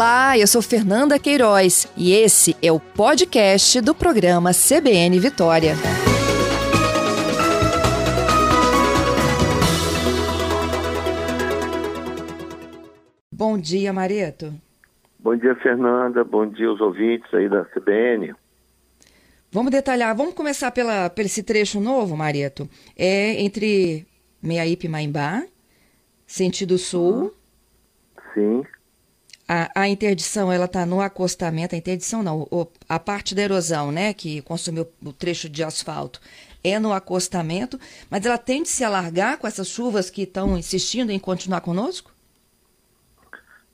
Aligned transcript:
Olá, 0.00 0.38
eu 0.38 0.46
sou 0.46 0.62
Fernanda 0.62 1.18
Queiroz 1.18 1.86
e 1.94 2.14
esse 2.14 2.56
é 2.62 2.72
o 2.72 2.80
podcast 2.80 3.82
do 3.82 3.94
programa 3.94 4.50
CBN 4.50 5.20
Vitória. 5.20 5.74
Bom 13.30 13.58
dia, 13.58 13.92
Mareto. 13.92 14.54
Bom 15.18 15.36
dia, 15.36 15.54
Fernanda. 15.56 16.24
Bom 16.24 16.46
dia 16.46 16.68
aos 16.68 16.80
ouvintes 16.80 17.28
aí 17.34 17.46
da 17.46 17.66
CBN. 17.66 18.34
Vamos 19.52 19.70
detalhar, 19.70 20.16
vamos 20.16 20.32
começar 20.32 20.70
pela, 20.70 21.10
pelo 21.10 21.26
esse 21.26 21.42
trecho 21.42 21.78
novo, 21.78 22.16
Mareto. 22.16 22.66
É 22.96 23.38
entre 23.42 24.06
Meiaípe 24.42 24.86
e 24.86 24.88
Maimbá, 24.88 25.44
sentido 26.26 26.78
sul. 26.78 27.34
Sim. 28.32 28.64
A, 29.52 29.82
a 29.82 29.88
interdição, 29.88 30.52
ela 30.52 30.66
está 30.66 30.86
no 30.86 31.00
acostamento, 31.00 31.74
a 31.74 31.78
interdição 31.78 32.22
não, 32.22 32.46
o, 32.52 32.68
a 32.88 33.00
parte 33.00 33.34
da 33.34 33.42
erosão, 33.42 33.90
né, 33.90 34.14
que 34.14 34.40
consumiu 34.42 34.86
o 35.04 35.12
trecho 35.12 35.48
de 35.48 35.64
asfalto, 35.64 36.20
é 36.62 36.78
no 36.78 36.92
acostamento, 36.92 37.76
mas 38.08 38.24
ela 38.24 38.38
tende 38.38 38.68
a 38.68 38.72
se 38.72 38.84
alargar 38.84 39.38
com 39.38 39.48
essas 39.48 39.66
chuvas 39.66 40.08
que 40.08 40.22
estão 40.22 40.56
insistindo 40.56 41.10
em 41.10 41.18
continuar 41.18 41.62
conosco? 41.62 42.12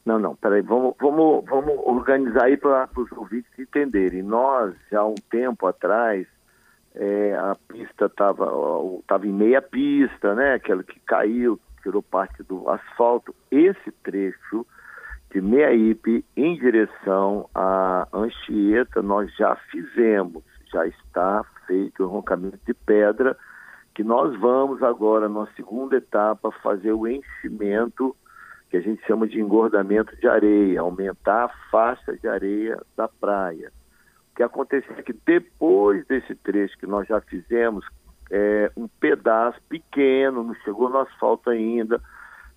Não, 0.02 0.18
não, 0.18 0.34
peraí, 0.34 0.62
vamos, 0.62 0.94
vamos, 0.98 1.44
vamos 1.44 1.74
organizar 1.84 2.44
aí 2.44 2.56
para 2.56 2.88
os 2.96 3.12
ouvintes 3.12 3.50
entenderem. 3.58 4.22
Nós, 4.22 4.74
já 4.90 5.00
há 5.00 5.06
um 5.06 5.14
tempo 5.30 5.66
atrás, 5.66 6.26
é, 6.94 7.34
a 7.34 7.54
pista 7.68 8.06
estava 8.06 8.46
tava 9.06 9.26
em 9.26 9.32
meia 9.32 9.60
pista, 9.60 10.34
né? 10.34 10.54
Aquela 10.54 10.82
que 10.82 10.98
caiu, 11.00 11.60
tirou 11.82 12.02
parte 12.02 12.42
do 12.44 12.66
asfalto. 12.70 13.34
Esse 13.50 13.92
trecho 14.02 14.64
de 15.36 15.42
Meiaípe 15.42 16.24
em 16.34 16.56
direção 16.56 17.46
à 17.54 18.08
Anchieta, 18.10 19.02
nós 19.02 19.30
já 19.36 19.54
fizemos, 19.70 20.42
já 20.72 20.86
está 20.86 21.44
feito 21.66 22.04
o 22.04 22.06
roncamento 22.06 22.58
de 22.66 22.72
pedra, 22.72 23.36
que 23.94 24.02
nós 24.02 24.34
vamos 24.40 24.82
agora, 24.82 25.28
na 25.28 25.46
segunda 25.48 25.98
etapa, 25.98 26.50
fazer 26.62 26.92
o 26.92 27.06
enchimento 27.06 28.16
que 28.70 28.78
a 28.78 28.80
gente 28.80 29.06
chama 29.06 29.28
de 29.28 29.38
engordamento 29.38 30.16
de 30.16 30.26
areia, 30.26 30.80
aumentar 30.80 31.44
a 31.44 31.70
faixa 31.70 32.16
de 32.16 32.26
areia 32.26 32.80
da 32.96 33.06
praia. 33.06 33.70
O 34.32 34.36
que 34.36 34.42
aconteceu 34.42 34.96
é 34.96 35.02
que 35.02 35.14
depois 35.26 36.06
desse 36.06 36.34
trecho 36.36 36.78
que 36.78 36.86
nós 36.86 37.06
já 37.06 37.20
fizemos, 37.20 37.84
é, 38.30 38.72
um 38.74 38.88
pedaço 38.88 39.60
pequeno, 39.68 40.42
não 40.42 40.54
chegou 40.64 40.88
no 40.88 41.00
asfalto 41.00 41.50
ainda, 41.50 42.00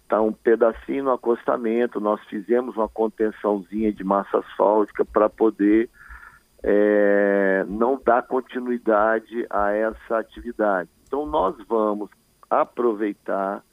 está 0.10 0.20
um 0.20 0.34
pedacinho 0.34 1.04
no 1.04 1.12
acostamento, 1.12 2.00
nós 2.00 2.20
fizemos 2.26 2.76
uma 2.76 2.90
contençãozinha 2.90 3.94
de 3.94 4.04
massa 4.04 4.40
asfáltica 4.40 5.06
para 5.06 5.30
poder 5.30 5.88
é, 6.64 7.64
não 7.68 8.02
dar 8.04 8.24
continuidade 8.24 9.46
a 9.52 9.72
essa 9.72 10.18
atividade. 10.18 10.90
Então 11.08 11.28
nós 11.28 11.56
vamos 11.68 12.10
aproveitar 12.50 13.64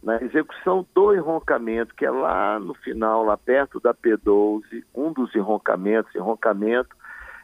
na 0.00 0.22
execução 0.22 0.86
do 0.94 1.12
enroncamento, 1.12 1.94
que 1.94 2.06
é 2.06 2.10
lá 2.10 2.60
no 2.60 2.72
final, 2.72 3.24
lá 3.24 3.36
perto 3.36 3.80
da 3.80 3.92
P12, 3.92 4.62
um 4.94 5.12
dos 5.12 5.34
enroncamentos, 5.34 6.14
enroncamento 6.14 6.96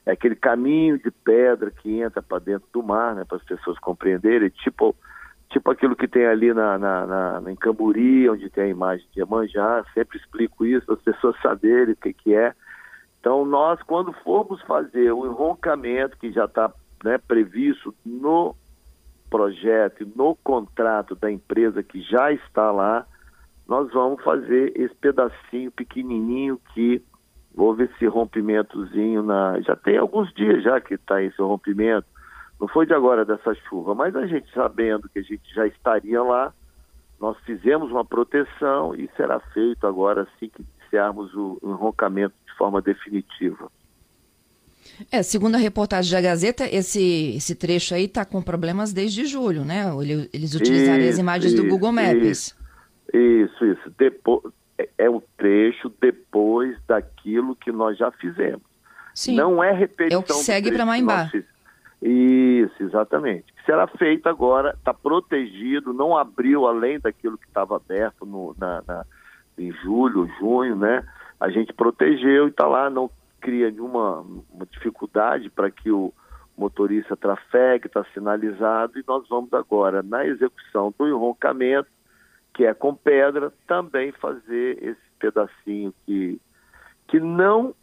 é 0.07 0.13
aquele 0.13 0.37
caminho 0.37 0.99
de 0.99 1.11
pedra 1.11 1.69
que 1.73 2.01
entra 2.01 2.23
para 2.23 2.39
dentro 2.39 2.69
do 2.73 2.81
mar, 2.81 3.17
né, 3.17 3.25
para 3.25 3.39
as 3.39 3.43
pessoas 3.43 3.77
compreenderem, 3.81 4.49
tipo, 4.51 4.95
tipo 5.51 5.71
aquilo 5.71 5.97
que 5.97 6.09
tem 6.09 6.27
ali 6.27 6.53
na, 6.53 6.79
na, 6.79 7.41
na, 7.41 7.51
em 7.51 7.57
Camburi, 7.57 8.29
onde 8.29 8.51
tem 8.51 8.65
a 8.65 8.69
imagem 8.69 9.07
de 9.13 9.21
Iemanjá, 9.21 9.85
sempre 9.95 10.19
explico 10.19 10.65
isso, 10.65 10.93
as 10.93 11.01
pessoas 11.01 11.37
saberem 11.43 11.95
o 11.95 11.97
que, 11.97 12.13
que 12.13 12.35
é. 12.35 12.55
Então, 13.21 13.45
nós, 13.45 13.83
quando 13.83 14.13
formos 14.13 14.61
fazer 14.63 15.11
o 15.13 15.27
enroncamento, 15.27 16.17
que 16.19 16.31
já 16.31 16.45
está 16.45 16.73
né, 17.03 17.19
previsto 17.19 17.95
no 18.05 18.55
projeto, 19.29 20.07
no 20.15 20.37
contrato 20.37 21.15
da 21.17 21.31
empresa 21.31 21.83
que 21.83 22.01
já 22.01 22.33
está 22.33 22.71
lá, 22.71 23.05
nós 23.67 23.93
vamos 23.93 24.23
fazer 24.23 24.73
esse 24.77 24.95
pedacinho 24.95 25.73
pequenininho 25.73 26.61
que 26.73 27.03
houve 27.57 27.85
esse 27.85 28.07
rompimentozinho 28.07 29.23
na. 29.23 29.61
Já 29.63 29.75
tem 29.75 29.97
alguns 29.97 30.33
dias 30.35 30.63
já 30.63 30.81
que 30.81 30.95
está 30.95 31.23
esse 31.23 31.41
rompimento. 31.41 32.07
Não 32.61 32.69
foi 32.69 32.87
de 32.87 32.95
agora 32.95 33.25
dessa 33.25 33.55
chuva, 33.69 33.95
mas 33.95 34.17
a 34.17 34.27
gente 34.27 34.51
sabendo 34.53 35.09
que 35.09 35.19
a 35.19 35.23
gente 35.23 35.55
já 35.55 35.67
estaria 35.67 36.23
lá, 36.23 36.53
nós 37.21 37.37
fizemos 37.45 37.91
uma 37.91 38.05
proteção 38.05 38.95
e 38.95 39.09
será 39.17 39.41
feito 39.53 39.87
agora 39.87 40.23
assim 40.23 40.49
que 40.49 40.65
iniciarmos 40.81 41.35
o 41.35 41.59
enroncamento 41.63 42.35
de 42.47 42.53
forma 42.57 42.81
definitiva. 42.81 43.71
É, 45.11 45.23
segundo 45.23 45.57
a 45.57 45.59
reportagem 45.59 46.13
da 46.13 46.21
Gazeta, 46.21 46.65
esse, 46.65 47.35
esse 47.37 47.55
trecho 47.55 47.95
aí 47.95 48.05
está 48.05 48.25
com 48.25 48.41
problemas 48.41 48.93
desde 48.93 49.27
julho, 49.27 49.65
né? 49.65 49.85
Eles 50.33 50.55
utilizaram 50.55 51.01
isso, 51.01 51.11
as 51.11 51.19
imagens 51.19 51.53
isso, 51.53 51.63
do 51.63 51.69
Google 51.69 51.93
Maps. 51.93 52.55
Isso, 53.13 53.65
isso. 53.65 53.93
Depois, 53.99 54.45
é, 54.79 54.89
é 54.99 55.11
o 55.11 55.23
trecho 55.37 55.93
depois 56.01 56.77
daquilo 56.87 57.57
que 57.57 57.73
nós 57.73 57.99
já 57.99 58.11
fizemos. 58.13 58.63
Sim. 59.15 59.35
Não 59.35 59.63
é 59.63 59.73
repetição. 59.73 60.21
É 60.21 60.23
o 60.23 60.23
que 60.23 60.33
segue 60.35 60.71
para 60.71 60.87
Maimbá. 60.87 61.31
Isso, 62.01 62.83
exatamente. 62.83 63.47
Será 63.65 63.87
feito 63.87 64.29
agora, 64.29 64.75
está 64.79 64.93
protegido, 64.93 65.93
não 65.93 66.17
abriu 66.17 66.67
além 66.67 67.01
daquilo 67.01 67.39
que 67.39 67.47
estava 67.47 67.77
aberto 67.77 68.27
no, 68.27 68.55
na, 68.59 68.83
na, 68.87 69.05
em 69.59 69.73
julho, 69.73 70.29
junho, 70.39 70.77
né? 70.77 71.07
A 71.41 71.49
gente 71.49 71.73
protegeu 71.73 72.47
e 72.47 72.51
está 72.51 72.67
lá, 72.67 72.91
não 72.91 73.11
cria 73.41 73.71
nenhuma 73.71 74.21
uma 74.53 74.67
dificuldade 74.67 75.49
para 75.51 75.71
que 75.71 75.91
o 75.91 76.13
motorista 76.57 77.17
trafegue, 77.17 77.87
está 77.87 78.05
sinalizado, 78.15 78.99
e 78.99 79.05
nós 79.07 79.29
vamos 79.29 79.53
agora, 79.53 80.03
na 80.03 80.27
execução 80.27 80.93
do 80.99 81.07
enroncamento, 81.07 81.89
que 82.55 82.65
é 82.65 82.73
com 82.73 82.95
pedra, 82.95 83.53
também 83.67 84.13
fazer 84.13 84.83
esse 84.83 85.01
pedacinho 85.19 85.93
que, 86.07 86.41
que 87.09 87.21
não 87.21 87.75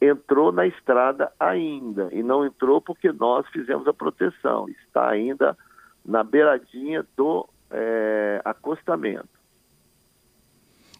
entrou 0.00 0.52
na 0.52 0.66
estrada 0.66 1.32
ainda, 1.38 2.08
e 2.12 2.22
não 2.22 2.46
entrou 2.46 2.80
porque 2.80 3.10
nós 3.12 3.46
fizemos 3.48 3.86
a 3.88 3.92
proteção, 3.92 4.68
está 4.68 5.08
ainda 5.08 5.56
na 6.04 6.22
beiradinha 6.22 7.04
do 7.16 7.48
é, 7.70 8.40
acostamento. 8.44 9.28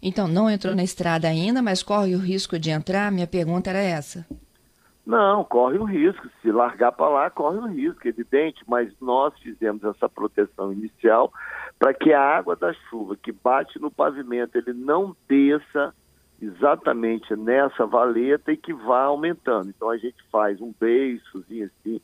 Então, 0.03 0.29
não 0.29 0.49
entrou 0.49 0.75
na 0.75 0.85
estrada 0.85 1.27
ainda, 1.27 1.61
mas 1.61 1.83
corre 1.83 2.15
o 2.15 2.21
risco 2.21 2.59
de 2.59 2.71
entrar? 2.71 3.11
Minha 3.11 3.27
pergunta 3.27 3.71
era 3.71 3.81
essa. 3.81 4.25
Não, 5.05 5.43
corre 5.43 5.79
o 5.79 5.85
risco. 5.85 6.29
Se 6.43 6.53
largar 6.53 6.93
para 6.93 7.09
lá, 7.09 7.31
corre 7.31 7.57
o 7.59 7.67
risco, 7.67 8.07
evidente. 8.07 8.63
Mas 8.69 8.93
nós 9.01 9.33
fizemos 9.41 9.83
essa 9.83 10.09
proteção 10.09 10.73
inicial 10.73 11.33
para 11.79 11.95
que 11.95 12.13
a 12.13 12.21
água 12.21 12.55
da 12.55 12.73
chuva 12.75 13.17
que 13.17 13.33
bate 13.33 13.79
no 13.81 13.91
pavimento 13.91 14.57
ele 14.57 14.73
não 14.73 15.17
desça 15.27 15.95
exatamente 16.41 17.35
nessa 17.35 17.87
valeta 17.87 18.53
e 18.53 18.57
que 18.57 18.73
vá 18.73 19.03
aumentando. 19.03 19.71
Então 19.71 19.91
a 19.91 19.97
gente 19.97 20.23
faz 20.31 20.61
um 20.61 20.73
beiçozinho 20.79 21.67
assim 21.67 22.01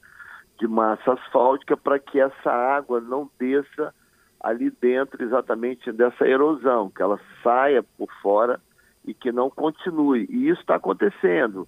de 0.59 0.69
massa 0.69 1.13
asfáltica 1.13 1.77
para 1.77 1.99
que 1.99 2.21
essa 2.21 2.51
água 2.51 3.01
não 3.01 3.29
desça 3.39 3.95
ali 4.41 4.71
dentro 4.71 5.23
exatamente 5.23 5.91
dessa 5.91 6.27
erosão, 6.27 6.91
que 6.91 7.03
ela 7.03 7.19
saia 7.43 7.83
por 7.97 8.09
fora 8.21 8.61
e 9.05 9.15
que 9.15 9.33
não 9.33 9.49
continue. 9.51 10.27
E 10.29 10.49
isso 10.49 10.61
está 10.61 10.77
acontecendo. 10.77 11.67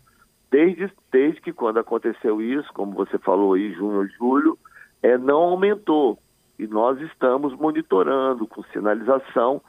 Desde, 0.50 0.92
desde 1.10 1.40
que 1.40 1.52
quando 1.52 1.78
aconteceu 1.78 2.40
isso, 2.40 2.72
como 2.72 2.92
você 2.92 3.18
falou 3.18 3.54
aí, 3.54 3.72
junho 3.72 4.08
julho, 4.18 4.58
é, 5.02 5.16
não 5.18 5.38
aumentou. 5.38 6.18
E 6.58 6.66
nós 6.66 7.00
estamos 7.00 7.54
monitorando 7.54 8.46
com 8.46 8.62
sinalização 8.64 9.60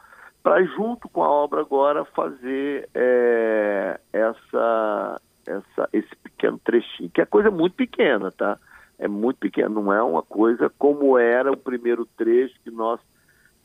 para, 0.47 0.63
junto 0.63 1.10
com 1.10 1.21
a 1.21 1.30
obra 1.30 1.60
agora, 1.60 2.06
fazer 2.06 2.88
é, 2.95 4.00
essa, 4.13 5.21
essa, 5.45 5.89
esse 5.92 6.16
pequeno 6.24 6.57
trechinho, 6.63 7.10
que 7.10 7.19
é 7.19 7.25
coisa 7.25 7.51
muito 7.51 7.74
pequena, 7.75 8.31
tá? 8.31 8.57
é 8.98 9.10
muito 9.10 9.38
pequeno, 9.39 9.81
não 9.81 9.92
é 9.92 10.01
uma 10.01 10.24
coisa 10.24 10.71
como 10.77 11.18
era 11.18 11.51
o 11.51 11.57
primeiro 11.57 12.06
trecho 12.18 12.56
que 12.63 12.71
nós 12.71 12.98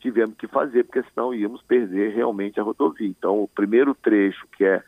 tivemos 0.01 0.35
que 0.35 0.45
fazer, 0.45 0.83
porque 0.83 1.03
senão 1.13 1.33
íamos 1.33 1.61
perder 1.61 2.13
realmente 2.13 2.59
a 2.59 2.63
rodovia. 2.63 3.07
Então, 3.07 3.41
o 3.41 3.47
primeiro 3.47 3.95
trecho, 3.95 4.45
que 4.57 4.65
é 4.65 4.83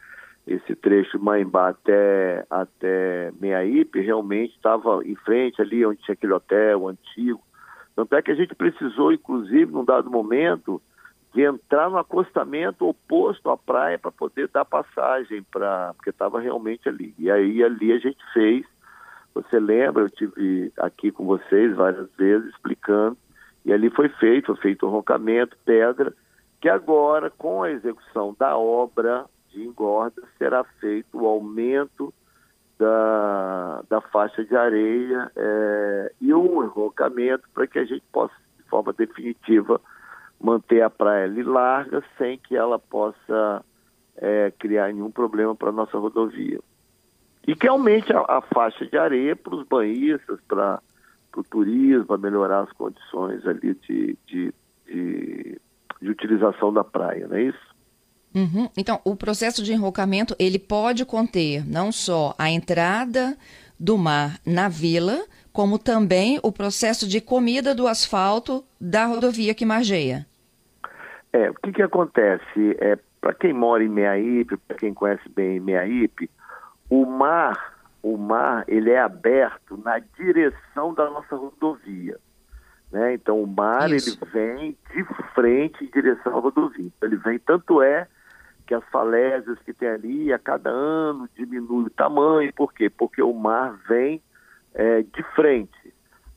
esse 0.46 0.76
trecho 0.76 1.18
Maimbá 1.18 1.70
até, 1.70 2.46
até 2.50 3.32
Meiaípe, 3.40 4.02
realmente 4.02 4.54
estava 4.54 5.02
em 5.06 5.16
frente 5.16 5.62
ali 5.62 5.86
onde 5.86 6.02
tinha 6.02 6.14
aquele 6.14 6.34
hotel 6.34 6.90
antigo. 6.90 7.42
Tanto 7.96 8.14
é 8.18 8.22
que 8.22 8.32
a 8.32 8.36
gente 8.36 8.54
precisou, 8.54 9.14
inclusive, 9.14 9.72
num 9.72 9.86
dado 9.86 10.12
momento, 10.12 10.82
de 11.36 11.44
entrar 11.44 11.90
no 11.90 11.98
acostamento 11.98 12.88
oposto 12.88 13.50
à 13.50 13.58
praia 13.58 14.00
para 14.00 14.10
poder 14.10 14.48
dar 14.48 14.64
passagem, 14.66 15.44
pra, 15.44 15.94
porque 15.96 16.10
estava 16.10 16.40
realmente 16.40 16.90
ali. 16.90 17.14
E 17.20 17.30
aí 17.30 17.62
ali 17.62 17.92
a 17.92 18.00
gente 18.00 18.24
fez 18.34 18.66
você 19.36 19.60
lembra, 19.60 20.04
eu 20.04 20.10
tive 20.10 20.72
aqui 20.78 21.12
com 21.12 21.26
vocês 21.26 21.76
várias 21.76 22.10
vezes 22.18 22.50
explicando, 22.52 23.18
e 23.66 23.74
ali 23.74 23.90
foi 23.90 24.08
feito, 24.08 24.48
foi 24.48 24.56
feito 24.62 24.88
o 24.88 24.90
roncamento, 24.90 25.58
pedra, 25.66 26.14
que 26.62 26.70
agora, 26.70 27.30
com 27.30 27.62
a 27.62 27.70
execução 27.70 28.34
da 28.40 28.56
obra 28.58 29.26
de 29.50 29.62
engorda, 29.62 30.24
será 30.38 30.64
feito 30.80 31.22
o 31.22 31.28
aumento 31.28 32.14
da, 32.80 33.84
da 33.90 34.00
faixa 34.00 34.44
de 34.46 34.56
areia 34.56 35.30
é, 35.36 36.14
e 36.22 36.34
um 36.34 36.64
enrocamento 36.64 37.44
para 37.54 37.68
que 37.68 37.80
a 37.80 37.84
gente 37.84 38.04
possa, 38.14 38.34
de 38.58 38.64
forma 38.70 38.94
definitiva, 38.94 39.82
manter 40.46 40.82
a 40.82 40.90
praia 40.90 41.26
ali 41.26 41.42
larga 41.42 42.04
sem 42.18 42.38
que 42.38 42.56
ela 42.56 42.78
possa 42.78 43.66
é, 44.16 44.54
criar 44.60 44.94
nenhum 44.94 45.10
problema 45.10 45.56
para 45.56 45.70
a 45.70 45.74
nossa 45.74 45.98
rodovia. 45.98 46.60
E 47.48 47.56
que 47.56 47.68
aumente 47.68 48.14
a, 48.14 48.20
a 48.20 48.42
faixa 48.42 48.86
de 48.86 48.98
areia 48.98 49.36
para 49.36 49.56
os 49.56 49.68
banhistas, 49.68 50.40
para 50.48 50.80
o 51.36 51.44
turismo, 51.44 52.06
para 52.06 52.18
melhorar 52.18 52.62
as 52.62 52.72
condições 52.74 53.46
ali 53.48 53.74
de, 53.88 54.18
de, 54.28 54.54
de, 54.86 55.62
de 56.02 56.10
utilização 56.10 56.72
da 56.72 56.84
praia, 56.84 57.28
não 57.28 57.38
é 57.38 57.44
isso? 57.44 57.76
Uhum. 58.36 58.70
Então, 58.78 59.00
o 59.04 59.16
processo 59.16 59.64
de 59.64 59.74
enrocamento, 59.74 60.36
ele 60.38 60.60
pode 60.60 61.06
conter 61.06 61.66
não 61.66 61.92
só 61.92 62.36
a 62.38 62.50
entrada 62.52 63.38
do 63.80 63.98
mar 63.98 64.40
na 64.46 64.68
vila, 64.68 65.26
como 65.52 65.80
também 65.80 66.40
o 66.44 66.52
processo 66.52 67.08
de 67.08 67.22
comida 67.22 67.74
do 67.74 67.88
asfalto 67.88 68.64
da 68.80 69.06
rodovia 69.06 69.54
que 69.54 69.66
margeia. 69.66 70.28
É, 71.36 71.50
o 71.50 71.54
que, 71.56 71.74
que 71.74 71.82
acontece? 71.82 72.78
É, 72.80 72.98
para 73.20 73.34
quem 73.34 73.52
mora 73.52 73.84
em 73.84 73.90
Meaípe, 73.90 74.56
para 74.56 74.78
quem 74.78 74.94
conhece 74.94 75.28
bem 75.28 75.60
Meaípe, 75.60 76.30
o 76.90 77.06
mar, 77.06 77.76
o 78.02 78.16
mar, 78.16 78.64
ele 78.70 78.90
é 78.92 79.02
aberto 79.02 79.78
na 79.84 80.00
direção 80.00 80.94
da 80.94 81.10
nossa 81.10 81.36
rodovia. 81.36 82.18
Né? 82.90 83.16
Então 83.16 83.44
o 83.44 83.46
mar 83.46 83.92
Isso. 83.92 84.18
ele 84.22 84.32
vem 84.32 84.78
de 84.94 85.04
frente 85.34 85.84
em 85.84 85.90
direção 85.92 86.38
à 86.38 86.40
rodovia. 86.40 86.86
Então, 86.96 87.10
ele 87.10 87.18
vem 87.18 87.38
tanto 87.38 87.82
é 87.82 88.08
que 88.66 88.74
as 88.74 88.86
falésias 88.86 89.60
que 89.66 89.74
tem 89.74 89.90
ali 89.90 90.32
a 90.32 90.40
cada 90.40 90.70
ano 90.70 91.28
diminui 91.36 91.88
o 91.88 91.90
tamanho. 91.90 92.54
Por 92.54 92.72
quê? 92.72 92.90
Porque 92.90 93.22
o 93.22 93.34
mar 93.34 93.78
vem 93.90 94.22
é, 94.74 95.02
de 95.02 95.24
frente. 95.36 95.94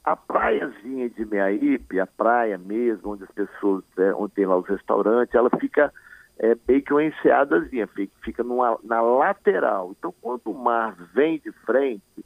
A 0.09 0.17
praiazinha 0.17 1.11
de 1.11 1.27
Meaípe, 1.27 2.01
a 2.01 2.07
praia 2.07 2.57
mesmo, 2.57 3.13
onde 3.13 3.25
as 3.25 3.31
pessoas, 3.31 3.85
é, 3.99 4.15
onde 4.15 4.33
tem 4.33 4.47
lá 4.47 4.57
os 4.57 4.67
restaurantes, 4.67 5.35
ela 5.35 5.51
fica 5.61 5.93
é, 6.39 6.57
meio 6.67 6.83
que 6.83 6.95
uma 6.95 7.05
enseadazinha, 7.05 7.87
fica, 7.89 8.13
fica 8.23 8.43
numa, 8.43 8.79
na 8.83 9.03
lateral. 9.03 9.95
Então, 9.99 10.15
quando 10.23 10.47
o 10.47 10.55
mar 10.55 10.95
vem 11.13 11.39
de 11.39 11.53
frente, 11.67 12.25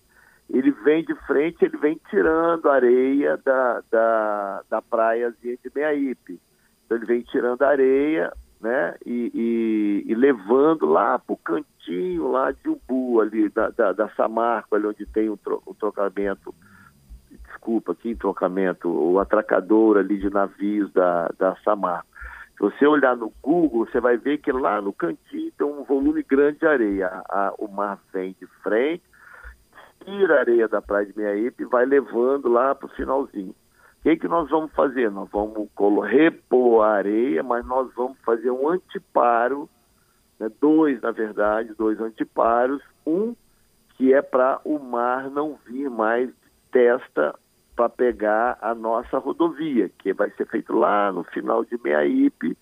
ele 0.48 0.70
vem 0.70 1.04
de 1.04 1.12
frente, 1.26 1.64
ele 1.64 1.76
vem 1.76 2.00
tirando 2.08 2.70
a 2.70 2.74
areia 2.74 3.36
da, 3.38 3.82
da, 3.90 4.62
da 4.70 4.82
praiazinha 4.82 5.56
de 5.56 5.72
Meaípe. 5.74 6.40
Então, 6.84 6.96
ele 6.96 7.06
vem 7.06 7.22
tirando 7.22 7.62
a 7.62 7.68
areia, 7.68 8.32
né? 8.60 8.94
E, 9.04 9.32
e, 9.34 10.12
e 10.12 10.14
levando 10.14 10.86
lá 10.86 11.18
para 11.18 11.32
o 11.32 11.36
cantinho 11.36 12.30
lá 12.30 12.52
de 12.52 12.68
Ubu, 12.68 13.20
ali 13.20 13.48
da, 13.48 13.70
da, 13.70 13.92
da, 13.92 14.08
Samarco, 14.10 14.76
ali 14.76 14.86
onde 14.86 15.04
tem 15.06 15.28
o, 15.28 15.36
tro, 15.36 15.60
o 15.66 15.74
trocamento, 15.74 16.54
desculpa, 17.62 17.92
aqui 17.92 18.16
trocamento, 18.16 18.88
o 18.88 19.20
atracador 19.20 19.96
ali 19.96 20.18
de 20.18 20.28
navios 20.28 20.92
da, 20.92 21.28
da 21.38 21.54
Samarco. 21.64 22.08
Se 22.54 22.60
você 22.60 22.86
olhar 22.86 23.16
no 23.16 23.32
Google, 23.40 23.86
você 23.86 24.00
vai 24.00 24.16
ver 24.16 24.38
que 24.38 24.50
lá 24.50 24.80
no 24.80 24.92
cantinho 24.92 25.52
tem 25.56 25.66
um 25.66 25.84
volume 25.84 26.22
grande 26.24 26.58
de 26.58 26.66
areia. 26.66 27.06
A, 27.06 27.48
a, 27.48 27.54
o 27.58 27.68
mar 27.68 27.98
vem 28.12 28.34
de 28.40 28.46
frente, 28.62 29.02
tira 30.04 30.36
a 30.36 30.40
areia 30.40 30.68
da 30.68 30.82
praia 30.82 31.06
de 31.06 31.16
Meiaípe 31.16 31.62
e 31.62 31.66
vai 31.66 31.86
levando 31.86 32.48
lá 32.48 32.74
para 32.74 32.86
o 32.86 32.90
finalzinho. 32.90 33.50
O 33.50 34.02
que, 34.02 34.16
que 34.16 34.28
nós 34.28 34.50
vamos 34.50 34.72
fazer? 34.72 35.10
Nós 35.10 35.28
vamos 35.30 35.68
repor 36.10 36.84
a 36.84 36.94
areia, 36.94 37.42
mas 37.44 37.64
nós 37.64 37.88
vamos 37.94 38.18
fazer 38.24 38.50
um 38.50 38.68
anteparo, 38.68 39.70
né, 40.40 40.50
dois, 40.60 41.00
na 41.00 41.12
verdade, 41.12 41.72
dois 41.74 42.00
anteparos. 42.00 42.82
Um 43.06 43.36
que 43.96 44.12
é 44.12 44.20
para 44.20 44.60
o 44.64 44.80
mar 44.80 45.30
não 45.30 45.56
vir 45.66 45.88
mais 45.88 46.28
testa 46.72 47.34
para 47.82 47.88
pegar 47.88 48.58
a 48.60 48.74
nossa 48.76 49.18
rodovia, 49.18 49.90
que 49.98 50.12
vai 50.12 50.30
ser 50.30 50.46
feito 50.46 50.72
lá 50.72 51.10
no 51.10 51.24
final 51.24 51.64
de 51.64 51.76
Meaípe, 51.82 52.56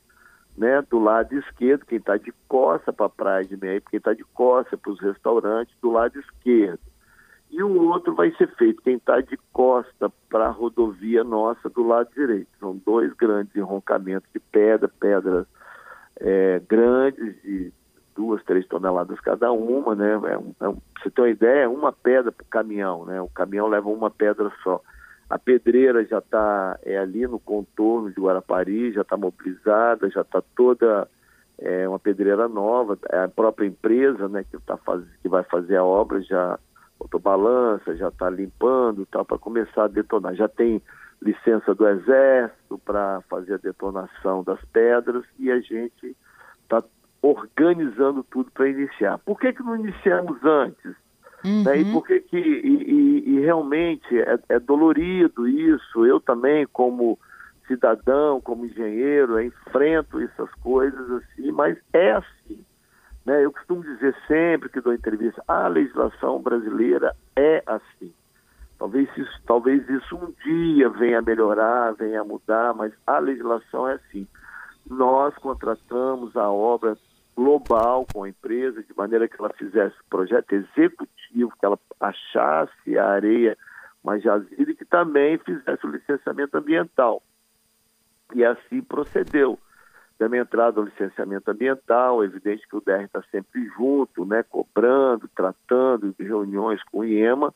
né, 0.56 0.81
do 0.88 0.99
lado 0.99 1.38
esquerdo, 1.38 1.84
quem 1.84 1.99
está 1.99 2.17
de 2.17 2.32
costa 2.49 2.90
para 2.90 3.05
a 3.06 3.11
praia 3.11 3.44
de 3.44 3.55
Meaípe, 3.55 3.90
quem 3.90 3.99
está 3.99 4.14
de 4.14 4.25
costa 4.32 4.78
para 4.78 4.90
os 4.90 5.00
restaurantes, 5.00 5.75
do 5.82 5.90
lado 5.90 6.19
esquerdo 6.19 6.81
e 7.50 7.62
o 7.62 7.88
outro 7.88 8.14
vai 8.14 8.31
ser 8.37 8.49
feito 8.55 8.81
quem 8.82 8.94
está 8.94 9.20
de 9.20 9.37
costa 9.52 10.11
para 10.28 10.46
a 10.46 10.50
rodovia 10.50 11.25
nossa 11.25 11.69
do 11.69 11.82
lado 11.82 12.08
direito. 12.14 12.49
São 12.61 12.81
dois 12.87 13.12
grandes 13.14 13.55
enroncamentos 13.56 14.31
de 14.32 14.38
pedra, 14.38 14.88
pedras 14.88 15.46
é, 16.20 16.62
grandes 16.69 17.43
de 17.43 17.72
duas, 18.14 18.43
três 18.44 18.67
toneladas 18.69 19.19
cada 19.20 19.50
uma, 19.50 19.96
né? 19.96 20.12
É 20.12 20.38
um, 20.38 20.55
é 20.61 20.69
um, 20.69 20.78
você 21.02 21.11
tem 21.11 21.25
uma 21.25 21.31
ideia, 21.31 21.64
é 21.64 21.69
uma 21.69 21.93
pedra 21.93 22.31
para 22.31 22.44
o 22.44 22.49
caminhão, 22.49 23.05
né? 23.05 23.20
O 23.20 23.28
caminhão 23.28 23.67
leva 23.67 23.88
uma 23.88 24.11
pedra 24.11 24.52
só. 24.62 24.81
A 25.31 25.38
pedreira 25.38 26.05
já 26.05 26.19
está 26.19 26.77
é, 26.82 26.99
ali 26.99 27.25
no 27.27 27.38
contorno 27.38 28.11
de 28.11 28.21
Guarapari, 28.21 28.93
já 28.93 29.03
está 29.03 29.17
mobilizada, 29.17 30.11
já 30.11 30.23
está 30.23 30.43
toda 30.56 31.09
é, 31.56 31.88
uma 31.88 32.00
pedreira 32.00 32.49
nova. 32.49 32.99
É 33.11 33.23
a 33.23 33.29
própria 33.29 33.67
empresa, 33.67 34.29
né, 34.29 34.44
que, 34.44 34.59
tá 34.59 34.77
faz, 34.77 35.05
que 35.23 35.29
vai 35.29 35.44
fazer 35.44 35.77
a 35.77 35.85
obra 35.85 36.21
já 36.21 36.59
balança, 37.23 37.97
já 37.97 38.09
está 38.09 38.29
limpando 38.29 39.06
tal, 39.06 39.25
para 39.25 39.38
começar 39.38 39.85
a 39.85 39.88
detonar. 39.88 40.35
Já 40.35 40.49
tem 40.49 40.82
licença 41.23 41.75
do 41.75 41.87
Exército 41.87 42.79
para 42.85 43.21
fazer 43.29 43.55
a 43.55 43.59
detonação 43.59 44.43
das 44.43 44.62
pedras 44.73 45.25
e 45.38 45.50
a 45.50 45.61
gente 45.61 46.17
está 46.62 46.82
organizando 47.23 48.25
tudo 48.25 48.50
para 48.50 48.69
iniciar. 48.69 49.19
Por 49.19 49.38
que, 49.38 49.53
que 49.53 49.62
não 49.62 49.77
iniciamos 49.77 50.43
antes? 50.44 50.94
Uhum. 51.45 51.63
Né? 51.65 51.79
E 51.81 51.93
por 51.93 52.07
que, 52.07 52.21
que 52.21 52.37
e, 52.37 52.83
e, 52.83 53.31
e 53.31 53.41
realmente 53.41 54.19
é, 54.19 54.39
é, 54.49 54.59
dolorido 54.59 55.49
isso? 55.49 56.05
Eu 56.05 56.21
também, 56.21 56.67
como 56.67 57.19
cidadão, 57.67 58.41
como 58.41 58.67
engenheiro, 58.67 59.41
enfrento 59.41 60.21
essas 60.21 60.53
coisas 60.57 61.11
assim, 61.11 61.53
mas 61.53 61.79
é 61.93 62.13
assim. 62.13 62.65
Né? 63.25 63.45
Eu 63.45 63.53
costumo 63.53 63.83
dizer 63.83 64.15
sempre 64.27 64.69
que 64.69 64.81
dou 64.81 64.93
entrevista, 64.93 65.43
a 65.47 65.69
legislação 65.69 66.41
brasileira 66.41 67.15
é 67.37 67.63
assim. 67.67 68.13
Talvez 68.79 69.09
isso, 69.17 69.41
talvez 69.47 69.89
isso 69.89 70.17
um 70.17 70.33
dia 70.43 70.89
venha 70.89 71.19
a 71.19 71.23
melhorar, 71.23 71.93
venha 71.93 72.23
a 72.23 72.25
mudar, 72.25 72.75
mas 72.75 72.93
a 73.07 73.19
legislação 73.19 73.87
é 73.87 73.95
assim. 73.95 74.27
Nós 74.89 75.35
contratamos 75.37 76.35
a 76.37 76.51
obra 76.51 76.97
global 77.41 78.06
com 78.13 78.25
a 78.25 78.29
empresa, 78.29 78.82
de 78.82 78.94
maneira 78.94 79.27
que 79.27 79.37
ela 79.39 79.49
fizesse 79.55 79.97
o 79.99 80.11
projeto 80.11 80.53
executivo, 80.53 81.56
que 81.59 81.65
ela 81.65 81.79
achasse 81.99 82.99
a 82.99 83.06
areia 83.06 83.56
mais 84.05 84.23
jazida 84.23 84.70
e 84.70 84.75
que 84.75 84.85
também 84.85 85.39
fizesse 85.39 85.87
o 85.87 85.91
licenciamento 85.91 86.59
ambiental. 86.59 87.23
E 88.35 88.44
assim 88.44 88.82
procedeu 88.82 89.59
também 90.19 90.39
entrada 90.39 90.79
no 90.79 90.87
licenciamento 90.87 91.51
ambiental, 91.51 92.23
é 92.23 92.27
evidente 92.27 92.69
que 92.69 92.77
o 92.77 92.82
DR 92.82 93.05
está 93.05 93.23
sempre 93.31 93.67
junto, 93.69 94.27
né, 94.27 94.43
cobrando, 94.43 95.27
tratando 95.35 96.15
reuniões 96.19 96.82
com 96.93 96.99
o 96.99 97.05
IEMA. 97.06 97.55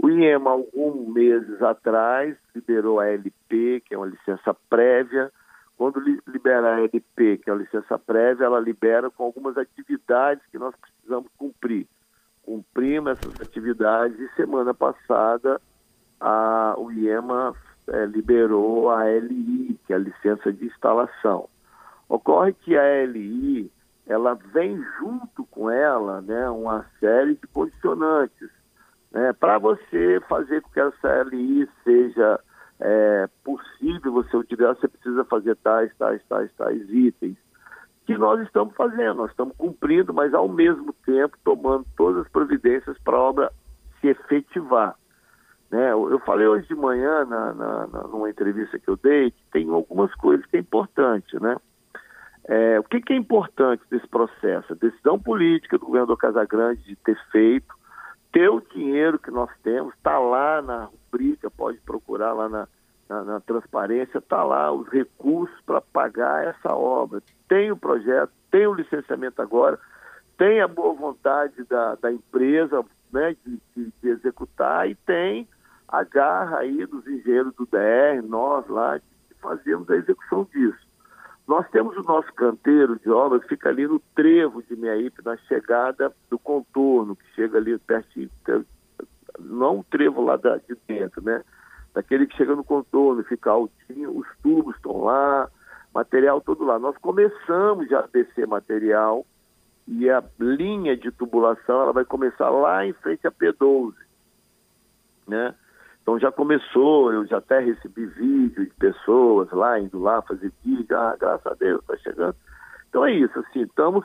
O 0.00 0.08
IEMA, 0.08 0.50
alguns 0.50 1.12
meses 1.12 1.60
atrás, 1.60 2.36
liberou 2.54 3.00
a 3.00 3.08
LP, 3.08 3.82
que 3.84 3.94
é 3.94 3.98
uma 3.98 4.06
licença 4.06 4.54
prévia. 4.70 5.32
Quando 5.78 6.00
libera 6.26 6.74
a 6.74 6.80
LP, 6.80 7.38
que 7.38 7.48
é 7.48 7.52
uma 7.52 7.62
licença 7.62 7.96
prévia, 7.96 8.46
ela 8.46 8.58
libera 8.58 9.08
com 9.10 9.22
algumas 9.22 9.56
atividades 9.56 10.44
que 10.50 10.58
nós 10.58 10.74
precisamos 10.74 11.30
cumprir. 11.38 11.86
Cumprimos 12.42 13.12
essas 13.12 13.40
atividades 13.40 14.18
e 14.18 14.28
semana 14.34 14.74
passada 14.74 15.60
a, 16.20 16.74
o 16.76 16.90
IEMA 16.90 17.54
é, 17.86 18.06
liberou 18.06 18.90
a 18.90 19.04
LI, 19.08 19.78
que 19.86 19.92
é 19.92 19.96
a 19.96 20.00
licença 20.00 20.52
de 20.52 20.66
instalação. 20.66 21.48
Ocorre 22.08 22.54
que 22.54 22.76
a 22.76 23.06
LI 23.06 23.70
ela 24.04 24.34
vem 24.34 24.82
junto 24.98 25.44
com 25.46 25.70
ela 25.70 26.20
né, 26.22 26.50
uma 26.50 26.86
série 26.98 27.36
de 27.36 27.46
condicionantes. 27.46 28.50
Né, 29.12 29.32
Para 29.32 29.58
você 29.58 30.20
fazer 30.28 30.60
com 30.62 30.70
que 30.70 30.80
essa 30.80 31.22
LI 31.22 31.68
seja 31.84 32.40
é, 32.80 33.28
possível 33.42 34.12
você 34.12 34.36
utilizar, 34.36 34.76
você 34.76 34.88
precisa 34.88 35.24
fazer 35.24 35.56
tais, 35.56 35.94
tais, 35.96 36.22
tais, 36.28 36.50
tais 36.56 36.88
itens. 36.90 37.36
Que 38.06 38.16
nós 38.16 38.40
estamos 38.40 38.74
fazendo, 38.74 39.16
nós 39.16 39.30
estamos 39.30 39.54
cumprindo, 39.56 40.14
mas 40.14 40.32
ao 40.32 40.48
mesmo 40.48 40.94
tempo 41.04 41.36
tomando 41.44 41.84
todas 41.96 42.24
as 42.24 42.32
providências 42.32 42.96
para 43.04 43.16
a 43.16 43.20
obra 43.20 43.52
se 44.00 44.08
efetivar. 44.08 44.96
Né? 45.70 45.92
Eu 45.92 46.18
falei 46.20 46.46
hoje 46.46 46.66
de 46.68 46.74
manhã, 46.74 47.24
na, 47.26 47.52
na, 47.52 47.86
numa 48.08 48.30
entrevista 48.30 48.78
que 48.78 48.88
eu 48.88 48.96
dei, 48.96 49.30
que 49.30 49.42
tem 49.52 49.68
algumas 49.68 50.14
coisas 50.14 50.46
que 50.46 50.56
é 50.56 50.60
importante, 50.60 51.38
né? 51.40 51.56
É, 52.48 52.80
o 52.80 52.84
que, 52.84 53.02
que, 53.02 53.12
é 53.12 53.16
importante 53.16 53.82
desse 53.90 54.08
processo? 54.08 54.72
A 54.72 54.76
decisão 54.76 55.20
política 55.20 55.76
do 55.76 55.84
governador 55.84 56.16
Casagrande 56.16 56.82
de 56.82 56.96
ter 56.96 57.18
feito, 57.30 57.74
ter 58.32 58.48
o 58.48 58.62
dinheiro 58.72 59.18
que 59.18 59.30
nós 59.30 59.50
temos, 59.62 59.92
está 59.94 60.18
lá 60.18 60.62
na 60.62 60.88
pode 61.58 61.78
procurar 61.80 62.32
lá 62.32 62.48
na, 62.48 62.68
na, 63.08 63.24
na 63.24 63.40
transparência, 63.40 64.18
está 64.18 64.44
lá 64.44 64.70
os 64.72 64.88
recursos 64.88 65.60
para 65.66 65.80
pagar 65.80 66.46
essa 66.46 66.74
obra. 66.74 67.22
Tem 67.48 67.70
o 67.70 67.76
projeto, 67.76 68.30
tem 68.50 68.66
o 68.66 68.74
licenciamento 68.74 69.42
agora, 69.42 69.78
tem 70.36 70.60
a 70.60 70.68
boa 70.68 70.94
vontade 70.94 71.64
da, 71.64 71.96
da 71.96 72.12
empresa 72.12 72.84
né, 73.12 73.36
de, 73.44 73.60
de, 73.76 73.92
de, 74.00 74.08
executar 74.08 74.88
e 74.88 74.94
tem 74.94 75.48
a 75.88 76.04
garra 76.04 76.58
aí 76.58 76.86
dos 76.86 77.06
engenheiros 77.06 77.54
do 77.54 77.66
DR, 77.66 78.22
nós 78.22 78.66
lá, 78.68 79.00
que 79.00 79.34
fazemos 79.40 79.90
a 79.90 79.96
execução 79.96 80.46
disso. 80.52 80.86
Nós 81.46 81.66
temos 81.70 81.96
o 81.96 82.02
nosso 82.02 82.30
canteiro 82.34 82.98
de 82.98 83.10
obra 83.10 83.40
que 83.40 83.48
fica 83.48 83.70
ali 83.70 83.86
no 83.86 83.98
trevo 84.14 84.62
de 84.62 84.76
Miaípe, 84.76 85.24
na 85.24 85.36
chegada 85.38 86.14
do 86.28 86.38
contorno, 86.38 87.16
que 87.16 87.24
chega 87.34 87.56
ali 87.56 87.78
pertinho, 87.78 88.30
não 89.38 89.80
o 89.80 89.84
trevo 89.84 90.22
lá 90.22 90.36
da, 90.36 90.56
de 90.56 90.76
dentro, 90.86 91.22
né? 91.22 91.42
Daquele 91.94 92.26
que 92.26 92.36
chega 92.36 92.54
no 92.54 92.64
contorno, 92.64 93.24
fica 93.24 93.50
altinho, 93.50 94.16
os 94.16 94.26
tubos 94.42 94.76
estão 94.76 95.04
lá, 95.04 95.48
material 95.94 96.40
todo 96.40 96.64
lá. 96.64 96.78
Nós 96.78 96.96
começamos 96.98 97.88
já 97.88 98.00
a 98.00 98.06
descer 98.06 98.46
material 98.46 99.24
e 99.86 100.08
a 100.10 100.22
linha 100.38 100.96
de 100.96 101.10
tubulação 101.10 101.82
ela 101.82 101.92
vai 101.92 102.04
começar 102.04 102.50
lá 102.50 102.84
em 102.84 102.92
frente 102.92 103.26
a 103.26 103.32
P12, 103.32 103.94
né? 105.26 105.54
Então 106.02 106.18
já 106.18 106.32
começou, 106.32 107.12
eu 107.12 107.26
já 107.26 107.38
até 107.38 107.58
recebi 107.60 108.06
vídeo 108.06 108.64
de 108.64 108.74
pessoas 108.74 109.50
lá, 109.50 109.78
indo 109.78 109.98
lá 109.98 110.22
fazer 110.22 110.52
vídeo, 110.64 110.96
ah, 110.96 111.16
graças 111.18 111.46
a 111.46 111.54
Deus, 111.54 111.80
está 111.80 111.96
chegando. 111.98 112.36
Então 112.88 113.04
é 113.04 113.12
isso, 113.12 113.38
assim, 113.38 113.60
estamos 113.60 114.04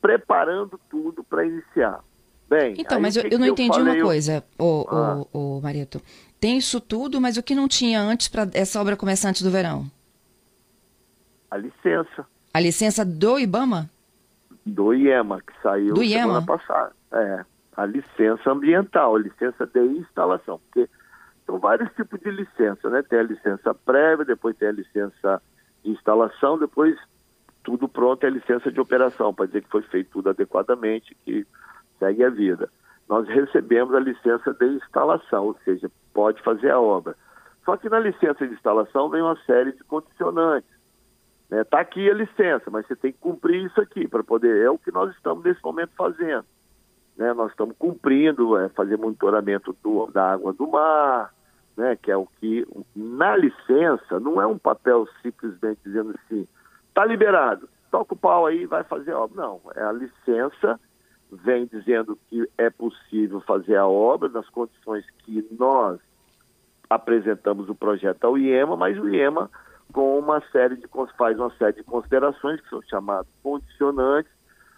preparando 0.00 0.78
tudo 0.90 1.24
para 1.24 1.46
iniciar. 1.46 2.00
Bem, 2.48 2.74
então, 2.78 2.98
mas 2.98 3.14
eu, 3.16 3.24
eu 3.24 3.38
não 3.38 3.46
eu 3.46 3.52
entendi 3.52 3.78
falei, 3.78 4.00
uma 4.00 4.02
coisa, 4.02 4.42
o, 4.58 4.86
ah. 4.88 5.22
o, 5.32 5.58
o 5.58 5.60
Marito. 5.60 6.00
Tem 6.40 6.56
isso 6.56 6.80
tudo, 6.80 7.20
mas 7.20 7.36
o 7.36 7.42
que 7.42 7.54
não 7.54 7.68
tinha 7.68 8.00
antes 8.00 8.28
para 8.28 8.48
essa 8.54 8.80
obra 8.80 8.96
começar 8.96 9.28
antes 9.28 9.42
do 9.42 9.50
verão? 9.50 9.90
A 11.50 11.56
licença. 11.56 12.26
A 12.54 12.60
licença 12.60 13.04
do 13.04 13.38
IBAMA? 13.38 13.90
Do 14.64 14.94
IEMA, 14.94 15.40
que 15.42 15.52
saiu 15.62 15.94
do 15.94 16.02
semana 16.02 16.34
IEMA? 16.34 16.46
passada. 16.46 16.92
É, 17.12 17.44
a 17.76 17.86
licença 17.86 18.50
ambiental, 18.50 19.16
a 19.16 19.18
licença 19.18 19.66
de 19.66 19.80
instalação, 19.80 20.58
porque 20.58 20.88
são 21.46 21.58
vários 21.58 21.90
tipos 21.94 22.20
de 22.20 22.30
licença, 22.30 22.88
né? 22.90 23.02
Tem 23.02 23.18
a 23.18 23.22
licença 23.22 23.74
prévia, 23.74 24.24
depois 24.24 24.56
tem 24.56 24.68
a 24.68 24.72
licença 24.72 25.42
de 25.84 25.90
instalação, 25.90 26.58
depois 26.58 26.96
tudo 27.62 27.88
pronto 27.88 28.24
é 28.24 28.26
a 28.26 28.30
licença 28.30 28.70
de 28.70 28.80
operação, 28.80 29.32
para 29.32 29.46
dizer 29.46 29.62
que 29.62 29.70
foi 29.70 29.82
feito 29.82 30.10
tudo 30.10 30.30
adequadamente, 30.30 31.16
que 31.24 31.46
segue 31.98 32.24
a 32.24 32.30
vida. 32.30 32.70
Nós 33.08 33.26
recebemos 33.28 33.94
a 33.94 34.00
licença 34.00 34.52
de 34.54 34.66
instalação, 34.66 35.46
ou 35.46 35.56
seja, 35.64 35.90
pode 36.12 36.42
fazer 36.42 36.70
a 36.70 36.80
obra. 36.80 37.16
Só 37.64 37.76
que 37.76 37.88
na 37.88 37.98
licença 37.98 38.46
de 38.46 38.54
instalação 38.54 39.08
vem 39.08 39.22
uma 39.22 39.36
série 39.44 39.72
de 39.72 39.84
condicionantes. 39.84 40.70
Está 41.44 41.56
né? 41.56 41.64
Tá 41.64 41.80
aqui 41.80 42.10
a 42.10 42.14
licença, 42.14 42.70
mas 42.70 42.86
você 42.86 42.96
tem 42.96 43.12
que 43.12 43.18
cumprir 43.18 43.64
isso 43.64 43.80
aqui 43.80 44.06
para 44.06 44.22
poder. 44.22 44.62
É 44.62 44.70
o 44.70 44.78
que 44.78 44.90
nós 44.90 45.14
estamos 45.14 45.44
nesse 45.44 45.62
momento 45.62 45.92
fazendo. 45.96 46.44
Né? 47.16 47.32
Nós 47.32 47.50
estamos 47.50 47.74
cumprindo, 47.78 48.56
é, 48.58 48.68
fazer 48.70 48.96
monitoramento 48.98 49.74
do, 49.82 50.06
da 50.06 50.32
água 50.32 50.52
do 50.52 50.68
mar, 50.68 51.32
né, 51.78 51.96
que 51.96 52.10
é 52.10 52.16
o 52.16 52.26
que, 52.26 52.66
na 52.94 53.36
licença, 53.36 54.18
não 54.18 54.42
é 54.42 54.46
um 54.46 54.58
papel 54.58 55.06
simplesmente 55.22 55.78
dizendo 55.84 56.10
assim, 56.10 56.46
está 56.88 57.04
liberado, 57.04 57.68
toca 57.88 58.14
o 58.14 58.16
pau 58.16 58.46
aí 58.46 58.66
vai 58.66 58.82
fazer 58.82 59.12
obra. 59.12 59.40
Não, 59.40 59.60
é 59.76 59.82
a 59.84 59.92
licença, 59.92 60.78
vem 61.30 61.66
dizendo 61.66 62.18
que 62.28 62.48
é 62.56 62.70
possível 62.70 63.40
fazer 63.40 63.76
a 63.76 63.86
obra 63.86 64.28
nas 64.28 64.48
condições 64.48 65.04
que 65.18 65.46
nós 65.58 65.98
apresentamos 66.88 67.68
o 67.68 67.74
projeto 67.74 68.24
ao 68.24 68.38
IEMA, 68.38 68.76
mas 68.76 68.98
o 68.98 69.08
IEMA 69.08 69.50
com 69.92 70.18
uma 70.18 70.40
série 70.52 70.76
de 70.76 70.86
faz 71.16 71.38
uma 71.38 71.50
série 71.56 71.76
de 71.76 71.82
considerações 71.82 72.60
que 72.60 72.68
são 72.68 72.82
chamadas 72.82 73.30
condicionantes. 73.42 74.30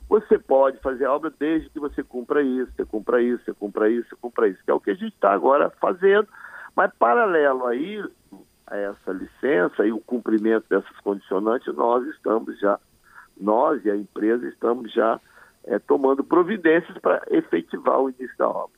Você 0.08 0.38
pode 0.38 0.78
fazer 0.78 1.04
a 1.04 1.12
obra 1.12 1.32
desde 1.38 1.68
que 1.70 1.78
você 1.78 2.02
cumpra 2.02 2.42
isso, 2.42 2.72
você 2.76 2.84
cumpra 2.84 3.22
isso, 3.22 3.44
você 3.44 3.54
cumpra 3.54 3.88
isso, 3.88 4.08
você 4.08 4.16
cumpra 4.16 4.48
isso, 4.48 4.64
que 4.64 4.70
é 4.70 4.74
o 4.74 4.80
que 4.80 4.90
a 4.90 4.94
gente 4.94 5.14
está 5.14 5.32
agora 5.32 5.70
fazendo 5.80 6.28
mas, 6.76 6.92
paralelo 6.98 7.66
a 7.66 7.74
isso, 7.74 8.10
a 8.66 8.76
essa 8.76 9.12
licença 9.12 9.84
e 9.84 9.92
o 9.92 10.00
cumprimento 10.00 10.66
dessas 10.68 10.96
condicionantes, 11.00 11.74
nós 11.74 12.06
estamos 12.08 12.58
já, 12.58 12.78
nós 13.36 13.84
e 13.84 13.90
a 13.90 13.96
empresa 13.96 14.46
estamos 14.48 14.92
já 14.92 15.20
é, 15.70 15.78
tomando 15.78 16.24
providências 16.24 16.98
para 16.98 17.22
efetivar 17.30 18.00
o 18.00 18.10
início 18.10 18.36
da 18.36 18.48
obra. 18.48 18.76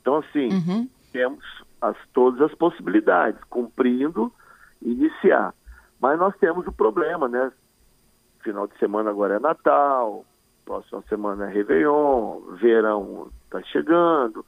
Então, 0.00 0.16
assim, 0.16 0.48
uhum. 0.48 0.88
temos 1.12 1.44
as, 1.80 1.96
todas 2.12 2.40
as 2.40 2.54
possibilidades, 2.54 3.42
cumprindo, 3.50 4.32
iniciar. 4.80 5.52
Mas 6.00 6.18
nós 6.18 6.34
temos 6.38 6.66
o 6.68 6.72
problema, 6.72 7.28
né? 7.28 7.52
Final 8.44 8.68
de 8.68 8.78
semana 8.78 9.10
agora 9.10 9.34
é 9.34 9.38
Natal, 9.40 10.24
próxima 10.64 11.02
semana 11.08 11.50
é 11.50 11.52
Réveillon, 11.52 12.40
verão 12.60 13.28
está 13.44 13.60
chegando, 13.64 14.46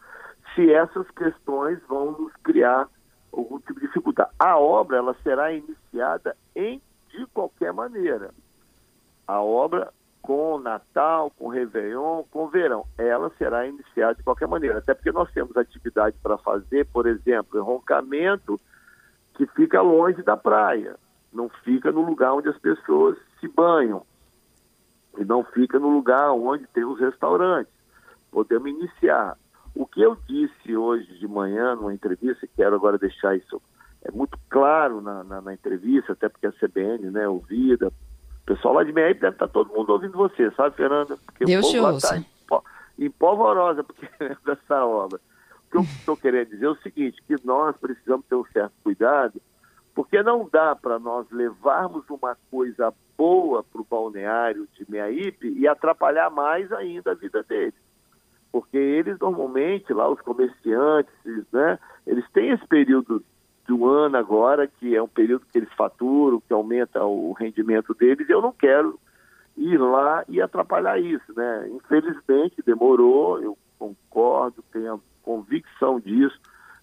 se 0.54 0.72
essas 0.72 1.10
questões 1.10 1.80
vão 1.88 2.12
nos 2.12 2.32
criar 2.44 2.88
algum 3.32 3.58
tipo 3.58 3.80
de 3.80 3.86
dificuldade. 3.86 4.30
A 4.38 4.56
obra 4.56 4.98
ela 4.98 5.16
será 5.24 5.52
iniciada 5.52 6.36
em 6.54 6.80
de 7.10 7.26
qualquer 7.26 7.72
maneira. 7.72 8.30
A 9.26 9.42
obra 9.42 9.92
com 10.22 10.58
Natal, 10.58 11.30
com 11.32 11.48
Réveillon, 11.48 12.22
com 12.30 12.48
verão, 12.48 12.86
ela 12.96 13.30
será 13.36 13.66
iniciada 13.66 14.14
de 14.14 14.22
qualquer 14.22 14.46
maneira. 14.46 14.78
Até 14.78 14.94
porque 14.94 15.10
nós 15.10 15.30
temos 15.32 15.56
atividade 15.56 16.16
para 16.22 16.38
fazer, 16.38 16.86
por 16.86 17.06
exemplo, 17.06 17.58
enroncamento 17.58 18.58
que 19.34 19.46
fica 19.48 19.82
longe 19.82 20.22
da 20.22 20.36
praia, 20.36 20.96
não 21.32 21.48
fica 21.64 21.90
no 21.90 22.02
lugar 22.02 22.32
onde 22.34 22.48
as 22.48 22.58
pessoas 22.58 23.18
se 23.40 23.48
banham 23.48 24.06
e 25.18 25.24
não 25.24 25.42
fica 25.42 25.78
no 25.78 25.90
lugar 25.90 26.30
onde 26.30 26.66
tem 26.68 26.84
os 26.84 27.00
restaurantes. 27.00 27.72
Podemos 28.30 28.70
iniciar 28.70 29.36
o 29.74 29.86
que 29.86 30.00
eu 30.00 30.16
disse 30.28 30.76
hoje 30.76 31.18
de 31.18 31.26
manhã 31.26 31.74
numa 31.74 31.92
entrevista, 31.92 32.46
quero 32.54 32.76
agora 32.76 32.96
deixar 32.96 33.36
isso 33.36 33.60
é 34.04 34.10
muito 34.10 34.36
claro 34.48 35.00
na, 35.00 35.22
na, 35.22 35.40
na 35.40 35.54
entrevista, 35.54 36.12
até 36.12 36.28
porque 36.28 36.46
a 36.46 36.52
CBN, 36.52 37.10
né, 37.10 37.28
ouvida, 37.28 37.92
o 38.42 38.46
pessoal 38.46 38.74
lá 38.74 38.84
de 38.84 38.92
Meia 38.92 39.14
deve 39.14 39.28
estar 39.28 39.48
todo 39.48 39.72
mundo 39.72 39.90
ouvindo 39.90 40.16
você, 40.16 40.50
sabe, 40.52 40.76
Fernanda? 40.76 41.16
Porque 41.24 41.44
Deus 41.44 41.66
o 41.72 41.80
povo 41.80 41.96
está 41.96 42.16
em, 42.16 42.26
em 42.98 43.10
polvorosa 43.10 43.84
porque 43.84 44.08
dessa 44.44 44.84
obra. 44.86 45.20
O 45.66 45.70
que 45.70 45.76
eu 45.78 45.82
estou 45.98 46.16
querendo 46.16 46.50
dizer 46.50 46.66
é 46.66 46.70
o 46.70 46.76
seguinte, 46.76 47.22
que 47.26 47.36
nós 47.44 47.76
precisamos 47.76 48.26
ter 48.26 48.34
um 48.34 48.44
certo 48.46 48.72
cuidado, 48.82 49.40
porque 49.94 50.22
não 50.22 50.48
dá 50.50 50.74
para 50.74 50.98
nós 50.98 51.26
levarmos 51.30 52.08
uma 52.10 52.36
coisa 52.50 52.92
boa 53.16 53.62
para 53.62 53.80
o 53.80 53.86
balneário 53.88 54.66
de 54.74 54.90
Meaípe 54.90 55.48
e 55.48 55.68
atrapalhar 55.68 56.30
mais 56.30 56.72
ainda 56.72 57.12
a 57.12 57.14
vida 57.14 57.42
deles 57.42 57.74
porque 58.52 58.76
eles 58.76 59.18
normalmente, 59.18 59.92
lá 59.94 60.08
os 60.08 60.20
comerciantes, 60.20 61.10
né, 61.50 61.78
eles 62.06 62.24
têm 62.32 62.50
esse 62.50 62.66
período 62.66 63.24
do 63.66 63.86
ano 63.86 64.16
agora, 64.16 64.66
que 64.66 64.94
é 64.94 65.02
um 65.02 65.08
período 65.08 65.46
que 65.50 65.58
eles 65.58 65.72
faturam, 65.74 66.40
que 66.40 66.52
aumenta 66.52 67.04
o 67.04 67.32
rendimento 67.32 67.94
deles, 67.94 68.28
eu 68.28 68.42
não 68.42 68.52
quero 68.52 68.98
ir 69.56 69.78
lá 69.78 70.24
e 70.28 70.40
atrapalhar 70.40 70.98
isso, 70.98 71.32
né? 71.34 71.68
Infelizmente 71.70 72.62
demorou, 72.64 73.40
eu 73.40 73.56
concordo, 73.78 74.64
tenho 74.72 75.02
convicção 75.22 76.00
disso. 76.00 76.38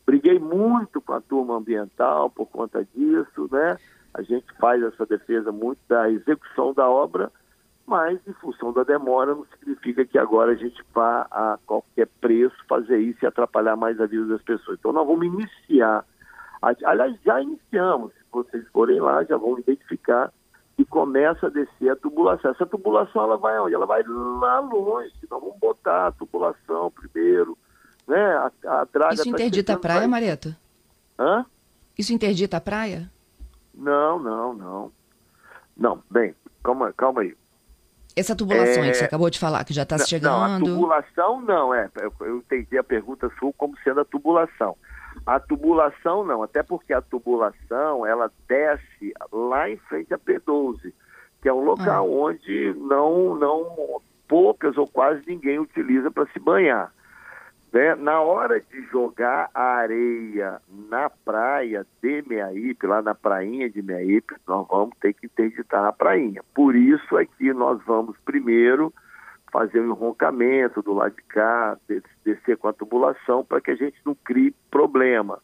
Briguei 0.05 0.39
muito 0.39 1.01
com 1.01 1.13
a 1.13 1.21
turma 1.21 1.57
ambiental 1.57 2.29
por 2.29 2.47
conta 2.47 2.85
disso, 2.95 3.47
né? 3.51 3.77
A 4.13 4.21
gente 4.21 4.45
faz 4.59 4.81
essa 4.81 5.05
defesa 5.05 5.51
muito 5.51 5.79
da 5.87 6.09
execução 6.09 6.73
da 6.73 6.89
obra, 6.89 7.31
mas 7.85 8.19
em 8.27 8.33
função 8.33 8.71
da 8.73 8.83
demora 8.83 9.35
não 9.35 9.45
significa 9.57 10.05
que 10.05 10.17
agora 10.17 10.51
a 10.51 10.55
gente 10.55 10.83
vá 10.93 11.27
a 11.31 11.57
qualquer 11.65 12.07
preço 12.19 12.55
fazer 12.67 12.99
isso 12.99 13.19
e 13.23 13.27
atrapalhar 13.27 13.75
mais 13.75 13.99
a 13.99 14.05
vida 14.05 14.25
das 14.25 14.41
pessoas. 14.41 14.77
Então 14.79 14.93
nós 14.93 15.05
vamos 15.05 15.25
iniciar, 15.25 16.05
aliás 16.61 17.15
já 17.25 17.41
iniciamos, 17.41 18.11
se 18.13 18.19
vocês 18.31 18.67
forem 18.69 18.99
lá 18.99 19.23
já 19.23 19.37
vão 19.37 19.57
identificar 19.59 20.31
e 20.77 20.85
começa 20.85 21.47
a 21.47 21.49
descer 21.49 21.91
a 21.91 21.95
tubulação. 21.95 22.51
Essa 22.51 22.65
tubulação 22.65 23.23
ela 23.23 23.37
vai 23.37 23.59
onde? 23.59 23.75
Ela 23.75 23.85
vai 23.85 24.01
lá 24.07 24.59
longe, 24.61 25.13
nós 25.29 25.41
vamos 25.41 25.57
botar 25.59 26.07
a 26.07 26.11
tubulação 26.11 26.91
primeiro, 26.91 27.57
né? 28.07 28.33
A, 28.37 28.51
a 28.65 28.85
draga 28.85 29.15
Isso 29.15 29.23
tá 29.23 29.29
interdita 29.29 29.73
a 29.73 29.77
praia, 29.77 29.99
vai... 29.99 30.07
Mareto? 30.07 30.55
Hã? 31.17 31.45
Isso 31.97 32.13
interdita 32.13 32.57
a 32.57 32.61
praia? 32.61 33.11
Não, 33.73 34.17
não, 34.19 34.53
não. 34.53 34.91
Não, 35.75 36.03
bem, 36.09 36.33
calma, 36.63 36.93
calma 36.93 37.21
aí. 37.21 37.35
Essa 38.15 38.35
tubulação 38.35 38.83
é... 38.83 38.91
que 38.91 38.97
você 38.97 39.05
acabou 39.05 39.29
de 39.29 39.39
falar, 39.39 39.63
que 39.65 39.73
já 39.73 39.83
está 39.83 39.97
chegando. 39.97 40.31
Não, 40.31 40.55
a 40.55 40.59
tubulação 40.59 41.41
não, 41.41 41.73
é. 41.73 41.89
Eu 42.21 42.37
entendi 42.37 42.77
a 42.77 42.83
pergunta 42.83 43.29
sua 43.37 43.51
como 43.53 43.77
sendo 43.83 43.99
a 43.99 44.05
tubulação. 44.05 44.77
A 45.25 45.39
tubulação 45.39 46.23
não, 46.23 46.43
até 46.43 46.63
porque 46.63 46.93
a 46.93 47.01
tubulação 47.01 48.05
ela 48.05 48.31
desce 48.47 49.13
lá 49.31 49.69
em 49.69 49.77
frente 49.77 50.13
a 50.13 50.17
P12, 50.17 50.93
que 51.41 51.49
é 51.49 51.53
um 51.53 51.63
local 51.63 52.05
ah. 52.05 52.09
onde 52.09 52.73
não, 52.77 53.35
não 53.35 54.01
poucas 54.27 54.77
ou 54.77 54.87
quase 54.87 55.23
ninguém 55.27 55.59
utiliza 55.59 56.11
para 56.11 56.27
se 56.27 56.39
banhar. 56.39 56.93
Né? 57.71 57.95
Na 57.95 58.21
hora 58.21 58.59
de 58.59 58.81
jogar 58.87 59.49
a 59.53 59.75
areia 59.75 60.59
na 60.89 61.09
praia 61.09 61.85
de 62.01 62.23
Meaípe, 62.27 62.87
lá 62.87 63.01
na 63.01 63.13
prainha 63.13 63.69
de 63.69 63.81
Meaípe, 63.81 64.35
nós 64.47 64.67
vamos 64.67 64.97
ter 64.99 65.13
que 65.13 65.27
interditar 65.27 65.85
a 65.85 65.91
prainha. 65.91 66.41
Por 66.53 66.75
isso 66.75 67.17
é 67.17 67.25
que 67.25 67.53
nós 67.53 67.79
vamos 67.85 68.17
primeiro 68.25 68.93
fazer 69.51 69.79
o 69.79 69.91
enroncamento 69.91 70.81
do 70.81 70.93
lado 70.93 71.15
de 71.15 71.23
cá, 71.23 71.77
descer 72.23 72.57
com 72.57 72.67
a 72.67 72.73
tubulação, 72.73 73.43
para 73.43 73.61
que 73.61 73.71
a 73.71 73.75
gente 73.75 73.97
não 74.05 74.15
crie 74.15 74.53
problema. 74.69 75.39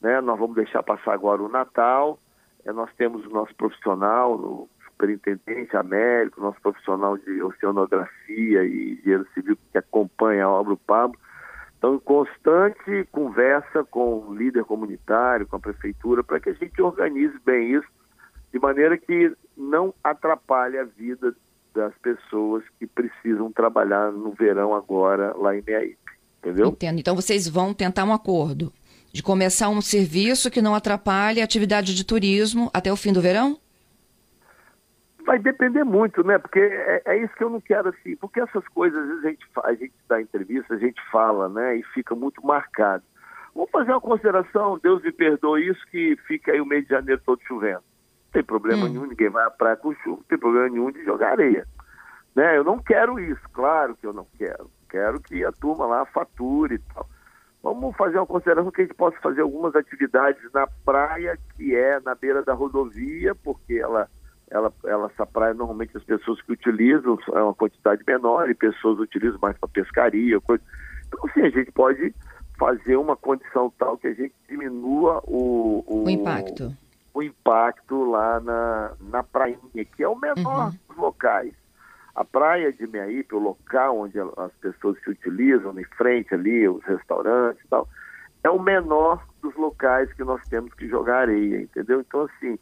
Né? 0.00 0.20
Nós 0.20 0.38
vamos 0.38 0.56
deixar 0.56 0.82
passar 0.82 1.14
agora 1.14 1.42
o 1.42 1.48
Natal, 1.48 2.18
é, 2.64 2.72
nós 2.72 2.90
temos 2.96 3.24
o 3.26 3.30
nosso 3.30 3.54
profissional, 3.54 4.34
o 4.34 4.68
superintendente 4.84 5.76
Américo, 5.76 6.40
nosso 6.40 6.60
profissional 6.60 7.16
de 7.16 7.42
oceanografia 7.42 8.64
e 8.64 8.92
engenheiro 8.92 9.26
civil 9.34 9.56
que 9.72 9.78
acompanha 9.78 10.44
a 10.44 10.50
obra, 10.50 10.74
o 10.74 10.76
Pablo, 10.76 11.18
estão 11.74 11.94
em 11.94 11.98
constante 12.00 13.08
conversa 13.10 13.82
com 13.84 14.26
o 14.26 14.34
líder 14.34 14.64
comunitário, 14.64 15.46
com 15.46 15.56
a 15.56 15.60
prefeitura, 15.60 16.22
para 16.22 16.38
que 16.38 16.50
a 16.50 16.52
gente 16.52 16.80
organize 16.82 17.38
bem 17.44 17.72
isso, 17.72 17.88
de 18.52 18.58
maneira 18.58 18.98
que 18.98 19.34
não 19.56 19.94
atrapalhe 20.04 20.76
a 20.76 20.84
vida 20.84 21.34
das 21.74 21.94
pessoas 21.98 22.64
que 22.78 22.86
precisam 22.86 23.50
trabalhar 23.52 24.12
no 24.12 24.32
verão 24.32 24.74
agora 24.74 25.34
lá 25.36 25.56
em 25.56 25.62
Meaípe, 25.66 25.98
entendeu? 26.38 26.68
Entendo. 26.68 26.98
Então 26.98 27.14
vocês 27.14 27.48
vão 27.48 27.72
tentar 27.74 28.04
um 28.04 28.12
acordo 28.12 28.72
de 29.12 29.22
começar 29.22 29.68
um 29.68 29.80
serviço 29.80 30.50
que 30.50 30.62
não 30.62 30.74
atrapalhe 30.74 31.40
a 31.40 31.44
atividade 31.44 31.94
de 31.94 32.04
turismo 32.04 32.70
até 32.72 32.92
o 32.92 32.96
fim 32.96 33.12
do 33.12 33.20
verão? 33.20 33.58
Vai 35.24 35.38
depender 35.38 35.84
muito, 35.84 36.24
né? 36.24 36.38
Porque 36.38 36.58
é, 36.58 37.02
é 37.04 37.22
isso 37.22 37.34
que 37.34 37.44
eu 37.44 37.50
não 37.50 37.60
quero 37.60 37.88
assim, 37.88 38.16
porque 38.16 38.40
essas 38.40 38.66
coisas 38.68 38.98
às 38.98 39.08
vezes 39.08 39.24
a 39.24 39.28
gente, 39.28 39.46
a 39.64 39.74
gente 39.74 39.94
dá 40.08 40.20
entrevista, 40.20 40.74
a 40.74 40.78
gente 40.78 41.00
fala, 41.10 41.48
né? 41.48 41.76
E 41.76 41.82
fica 41.94 42.14
muito 42.14 42.44
marcado. 42.44 43.04
Vamos 43.54 43.70
fazer 43.70 43.90
uma 43.90 44.00
consideração, 44.00 44.78
Deus 44.82 45.02
me 45.02 45.12
perdoe 45.12 45.68
isso, 45.68 45.80
que 45.90 46.16
fica 46.26 46.52
aí 46.52 46.60
o 46.60 46.66
mês 46.66 46.84
de 46.84 46.90
janeiro 46.90 47.20
todo 47.24 47.40
chovendo. 47.46 47.82
Não 48.30 48.32
tem 48.32 48.44
problema 48.44 48.86
hum. 48.86 48.88
nenhum, 48.88 49.06
ninguém 49.06 49.28
vai 49.28 49.44
à 49.44 49.50
praia 49.50 49.76
com 49.76 49.92
chuva, 49.94 50.16
não 50.18 50.22
tem 50.22 50.38
problema 50.38 50.68
nenhum 50.68 50.92
de 50.92 51.04
jogar 51.04 51.32
areia. 51.32 51.66
Né? 52.34 52.56
Eu 52.56 52.62
não 52.62 52.78
quero 52.78 53.18
isso, 53.18 53.42
claro 53.52 53.96
que 53.96 54.06
eu 54.06 54.12
não 54.12 54.26
quero. 54.38 54.70
Quero 54.88 55.20
que 55.20 55.44
a 55.44 55.50
turma 55.50 55.86
lá 55.86 56.06
fature 56.06 56.76
e 56.76 56.78
tal. 56.78 57.08
Vamos 57.62 57.94
fazer 57.96 58.16
uma 58.18 58.26
consideração 58.26 58.70
que 58.70 58.80
a 58.80 58.84
gente 58.84 58.96
possa 58.96 59.18
fazer 59.20 59.42
algumas 59.42 59.74
atividades 59.74 60.40
na 60.52 60.66
praia, 60.84 61.36
que 61.56 61.74
é 61.74 62.00
na 62.00 62.14
beira 62.14 62.42
da 62.42 62.54
rodovia, 62.54 63.34
porque 63.34 63.74
ela, 63.74 64.08
ela, 64.48 64.72
ela, 64.84 65.06
essa 65.06 65.26
praia 65.26 65.52
normalmente 65.52 65.96
as 65.96 66.04
pessoas 66.04 66.40
que 66.40 66.52
utilizam 66.52 67.18
é 67.34 67.42
uma 67.42 67.54
quantidade 67.54 68.02
menor 68.06 68.48
e 68.48 68.54
pessoas 68.54 68.98
utilizam 68.98 69.38
mais 69.42 69.58
para 69.58 69.68
pescaria. 69.68 70.40
Coisa. 70.40 70.62
Então, 71.06 71.20
assim, 71.28 71.42
a 71.42 71.50
gente 71.50 71.70
pode 71.72 72.14
fazer 72.58 72.96
uma 72.96 73.16
condição 73.16 73.72
tal 73.78 73.98
que 73.98 74.06
a 74.06 74.14
gente 74.14 74.34
diminua 74.48 75.20
o, 75.26 75.84
o, 75.86 76.04
o 76.04 76.10
impacto. 76.10 76.74
O 77.12 77.22
impacto 77.22 78.04
lá 78.04 78.40
na, 78.40 78.92
na 79.00 79.22
prainha, 79.22 79.84
que 79.96 80.02
é 80.02 80.08
o 80.08 80.16
menor 80.16 80.66
uhum. 80.66 80.78
dos 80.88 80.96
locais. 80.96 81.54
A 82.14 82.24
praia 82.24 82.72
de 82.72 82.86
Meaípe, 82.86 83.34
o 83.34 83.38
local 83.38 83.98
onde 83.98 84.18
as 84.18 84.52
pessoas 84.60 84.98
se 85.02 85.10
utilizam, 85.10 85.78
em 85.78 85.84
frente 85.96 86.34
ali, 86.34 86.68
os 86.68 86.84
restaurantes 86.84 87.64
e 87.64 87.68
tal, 87.68 87.88
é 88.42 88.50
o 88.50 88.60
menor 88.60 89.24
dos 89.42 89.54
locais 89.56 90.12
que 90.12 90.24
nós 90.24 90.42
temos 90.48 90.72
que 90.74 90.88
jogar 90.88 91.22
areia, 91.22 91.62
entendeu? 91.62 92.00
Então, 92.00 92.22
assim, 92.22 92.58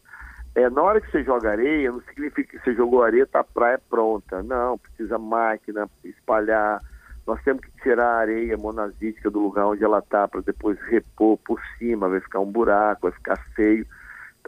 é, 0.55 0.69
na 0.69 0.83
hora 0.83 1.00
que 1.00 1.11
você 1.11 1.23
joga 1.23 1.50
areia, 1.50 1.93
não 1.93 2.00
significa 2.02 2.59
que 2.59 2.64
você 2.64 2.75
jogou 2.75 3.02
areia, 3.02 3.26
tá 3.26 3.40
a 3.40 3.45
praia 3.45 3.81
pronta. 3.88 4.43
Não, 4.43 4.76
precisa 4.78 5.17
máquina, 5.19 5.88
espalhar. 6.05 6.83
Nós 7.26 7.40
temos 7.43 7.62
que 7.62 7.71
tirar 7.83 8.07
a 8.07 8.19
areia 8.19 8.57
monazítica 8.57 9.31
do 9.31 9.38
lugar 9.38 9.67
onde 9.67 9.85
ela 9.85 10.00
está 10.00 10.26
para 10.26 10.40
depois 10.40 10.76
repor 10.88 11.38
por 11.38 11.61
cima, 11.78 12.09
vai 12.09 12.21
ficar 12.21 12.40
um 12.40 12.50
buraco, 12.50 13.02
vai 13.02 13.12
ficar 13.12 13.37
feio. 13.55 13.87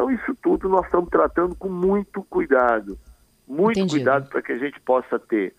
Então, 0.00 0.11
isso 0.11 0.35
tudo 0.42 0.66
nós 0.66 0.87
estamos 0.87 1.11
tratando 1.11 1.54
com 1.54 1.69
muito 1.69 2.23
cuidado. 2.23 2.99
Muito 3.47 3.78
Entendido. 3.78 3.99
cuidado 3.99 4.30
para 4.30 4.40
que 4.40 4.52
a 4.52 4.57
gente 4.57 4.80
possa 4.80 5.19
ter 5.19 5.54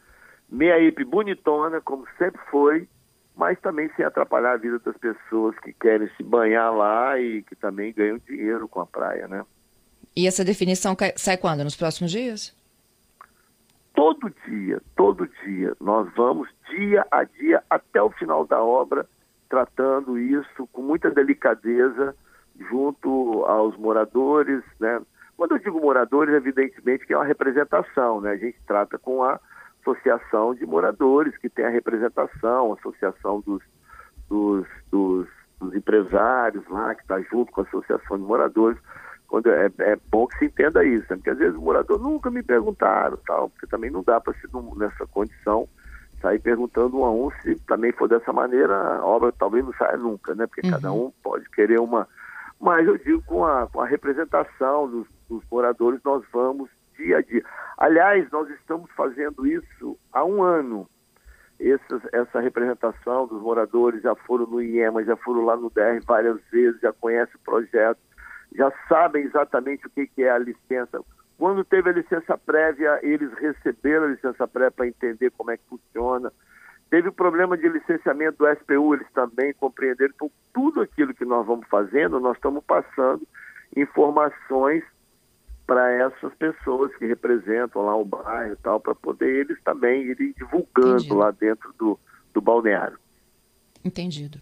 meia 0.49 0.79
IP 0.79 1.05
bonitona, 1.05 1.79
como 1.79 2.07
sempre 2.17 2.41
foi, 2.49 2.87
mas 3.35 3.59
também 3.59 3.91
sem 3.95 4.03
atrapalhar 4.03 4.53
a 4.53 4.57
vida 4.57 4.79
das 4.79 4.97
pessoas 4.97 5.55
que 5.59 5.71
querem 5.73 6.09
se 6.17 6.23
banhar 6.23 6.73
lá 6.73 7.19
e 7.19 7.43
que 7.43 7.55
também 7.55 7.93
ganham 7.93 8.17
dinheiro 8.17 8.67
com 8.67 8.81
a 8.81 8.85
praia, 8.87 9.27
né? 9.27 9.45
E 10.15 10.25
essa 10.25 10.43
definição 10.43 10.97
sai 11.15 11.37
quando? 11.37 11.63
Nos 11.63 11.75
próximos 11.75 12.09
dias? 12.09 12.51
Todo 13.93 14.33
dia, 14.47 14.81
todo 14.95 15.29
dia. 15.45 15.75
Nós 15.79 16.11
vamos 16.15 16.49
dia 16.67 17.05
a 17.11 17.23
dia 17.25 17.61
até 17.69 18.01
o 18.01 18.09
final 18.09 18.47
da 18.47 18.59
obra 18.59 19.07
tratando 19.47 20.17
isso 20.17 20.67
com 20.71 20.81
muita 20.81 21.11
delicadeza 21.11 22.15
junto 22.69 23.43
aos 23.45 23.77
moradores, 23.77 24.63
né? 24.79 25.01
Quando 25.37 25.53
eu 25.53 25.59
digo 25.59 25.81
moradores, 25.81 26.33
evidentemente 26.33 27.05
que 27.05 27.13
é 27.13 27.17
uma 27.17 27.25
representação, 27.25 28.21
né? 28.21 28.31
A 28.31 28.37
gente 28.37 28.57
trata 28.67 28.97
com 28.97 29.23
a 29.23 29.39
associação 29.81 30.53
de 30.53 30.65
moradores, 30.65 31.35
que 31.37 31.49
tem 31.49 31.65
a 31.65 31.69
representação, 31.69 32.71
a 32.71 32.75
associação 32.75 33.41
dos, 33.41 33.61
dos, 34.29 34.67
dos, 34.91 35.27
dos 35.59 35.75
empresários 35.75 36.67
lá, 36.69 36.93
que 36.93 37.01
está 37.01 37.19
junto 37.21 37.51
com 37.51 37.61
a 37.61 37.63
associação 37.63 38.17
de 38.17 38.23
moradores. 38.23 38.77
Quando 39.27 39.49
é, 39.49 39.71
é, 39.79 39.97
bom 40.11 40.27
que 40.27 40.37
se 40.37 40.45
entenda 40.45 40.83
isso, 40.83 41.05
né? 41.09 41.15
porque 41.15 41.29
às 41.29 41.37
vezes 41.37 41.55
os 41.55 41.61
moradores 41.61 42.03
nunca 42.03 42.29
me 42.29 42.43
perguntaram, 42.43 43.17
tal, 43.25 43.49
porque 43.49 43.65
também 43.65 43.89
não 43.89 44.03
dá 44.03 44.19
para 44.19 44.33
ser 44.33 44.49
nessa 44.75 45.07
condição 45.07 45.67
sair 46.21 46.39
perguntando 46.39 46.99
um 46.99 47.05
a 47.05 47.11
um 47.11 47.31
se 47.41 47.55
também 47.67 47.91
for 47.91 48.07
dessa 48.07 48.31
maneira, 48.31 48.75
a 48.75 49.05
obra 49.05 49.31
talvez 49.31 49.65
não 49.65 49.73
saia 49.73 49.97
nunca, 49.97 50.35
né? 50.35 50.45
Porque 50.45 50.65
uhum. 50.65 50.73
cada 50.73 50.93
um 50.93 51.11
pode 51.23 51.49
querer 51.49 51.79
uma. 51.79 52.07
Mas 52.61 52.87
eu 52.87 52.95
digo 52.99 53.23
com 53.23 53.43
a, 53.43 53.67
com 53.67 53.81
a 53.81 53.87
representação 53.87 54.87
dos, 54.87 55.07
dos 55.27 55.43
moradores, 55.51 55.99
nós 56.05 56.23
vamos 56.31 56.69
dia 56.95 57.17
a 57.17 57.21
dia. 57.21 57.43
Aliás, 57.77 58.29
nós 58.29 58.47
estamos 58.51 58.89
fazendo 58.91 59.47
isso 59.47 59.97
há 60.13 60.23
um 60.23 60.43
ano. 60.43 60.87
Essa, 61.59 62.01
essa 62.11 62.39
representação 62.39 63.25
dos 63.25 63.41
moradores 63.41 64.03
já 64.03 64.15
foram 64.15 64.45
no 64.45 64.61
IEMA, 64.61 65.03
já 65.03 65.15
foram 65.17 65.43
lá 65.43 65.55
no 65.55 65.71
DR 65.71 65.99
várias 66.05 66.39
vezes, 66.51 66.79
já 66.81 66.93
conhecem 66.93 67.35
o 67.35 67.43
projeto, 67.43 67.99
já 68.55 68.71
sabem 68.87 69.23
exatamente 69.23 69.87
o 69.87 69.89
que, 69.89 70.05
que 70.07 70.23
é 70.23 70.29
a 70.29 70.37
licença. 70.37 71.03
Quando 71.37 71.63
teve 71.63 71.89
a 71.89 71.93
licença 71.93 72.37
prévia, 72.37 72.99
eles 73.01 73.31
receberam 73.33 74.05
a 74.05 74.09
licença 74.09 74.47
prévia 74.47 74.71
para 74.71 74.87
entender 74.87 75.31
como 75.31 75.49
é 75.49 75.57
que 75.57 75.63
funciona. 75.67 76.31
Teve 76.91 77.07
o 77.07 77.13
problema 77.13 77.57
de 77.57 77.69
licenciamento 77.69 78.39
do 78.39 78.53
SPU, 78.53 78.93
eles 78.93 79.07
também 79.13 79.53
compreenderam. 79.53 80.11
Então, 80.13 80.29
tudo 80.53 80.81
aquilo 80.81 81.13
que 81.13 81.23
nós 81.23 81.47
vamos 81.47 81.65
fazendo, 81.69 82.19
nós 82.19 82.35
estamos 82.35 82.61
passando 82.65 83.25
informações 83.75 84.83
para 85.65 85.89
essas 85.89 86.33
pessoas 86.33 86.93
que 86.97 87.05
representam 87.05 87.83
lá 87.85 87.95
o 87.95 88.03
bairro 88.03 88.51
e 88.51 88.57
tal, 88.57 88.77
para 88.77 88.93
poder 88.93 89.45
eles 89.45 89.57
também 89.63 90.01
irem 90.01 90.33
divulgando 90.37 90.95
Entendido. 90.95 91.15
lá 91.15 91.31
dentro 91.31 91.73
do, 91.79 91.97
do 92.33 92.41
balneário. 92.41 92.99
Entendido. 93.85 94.37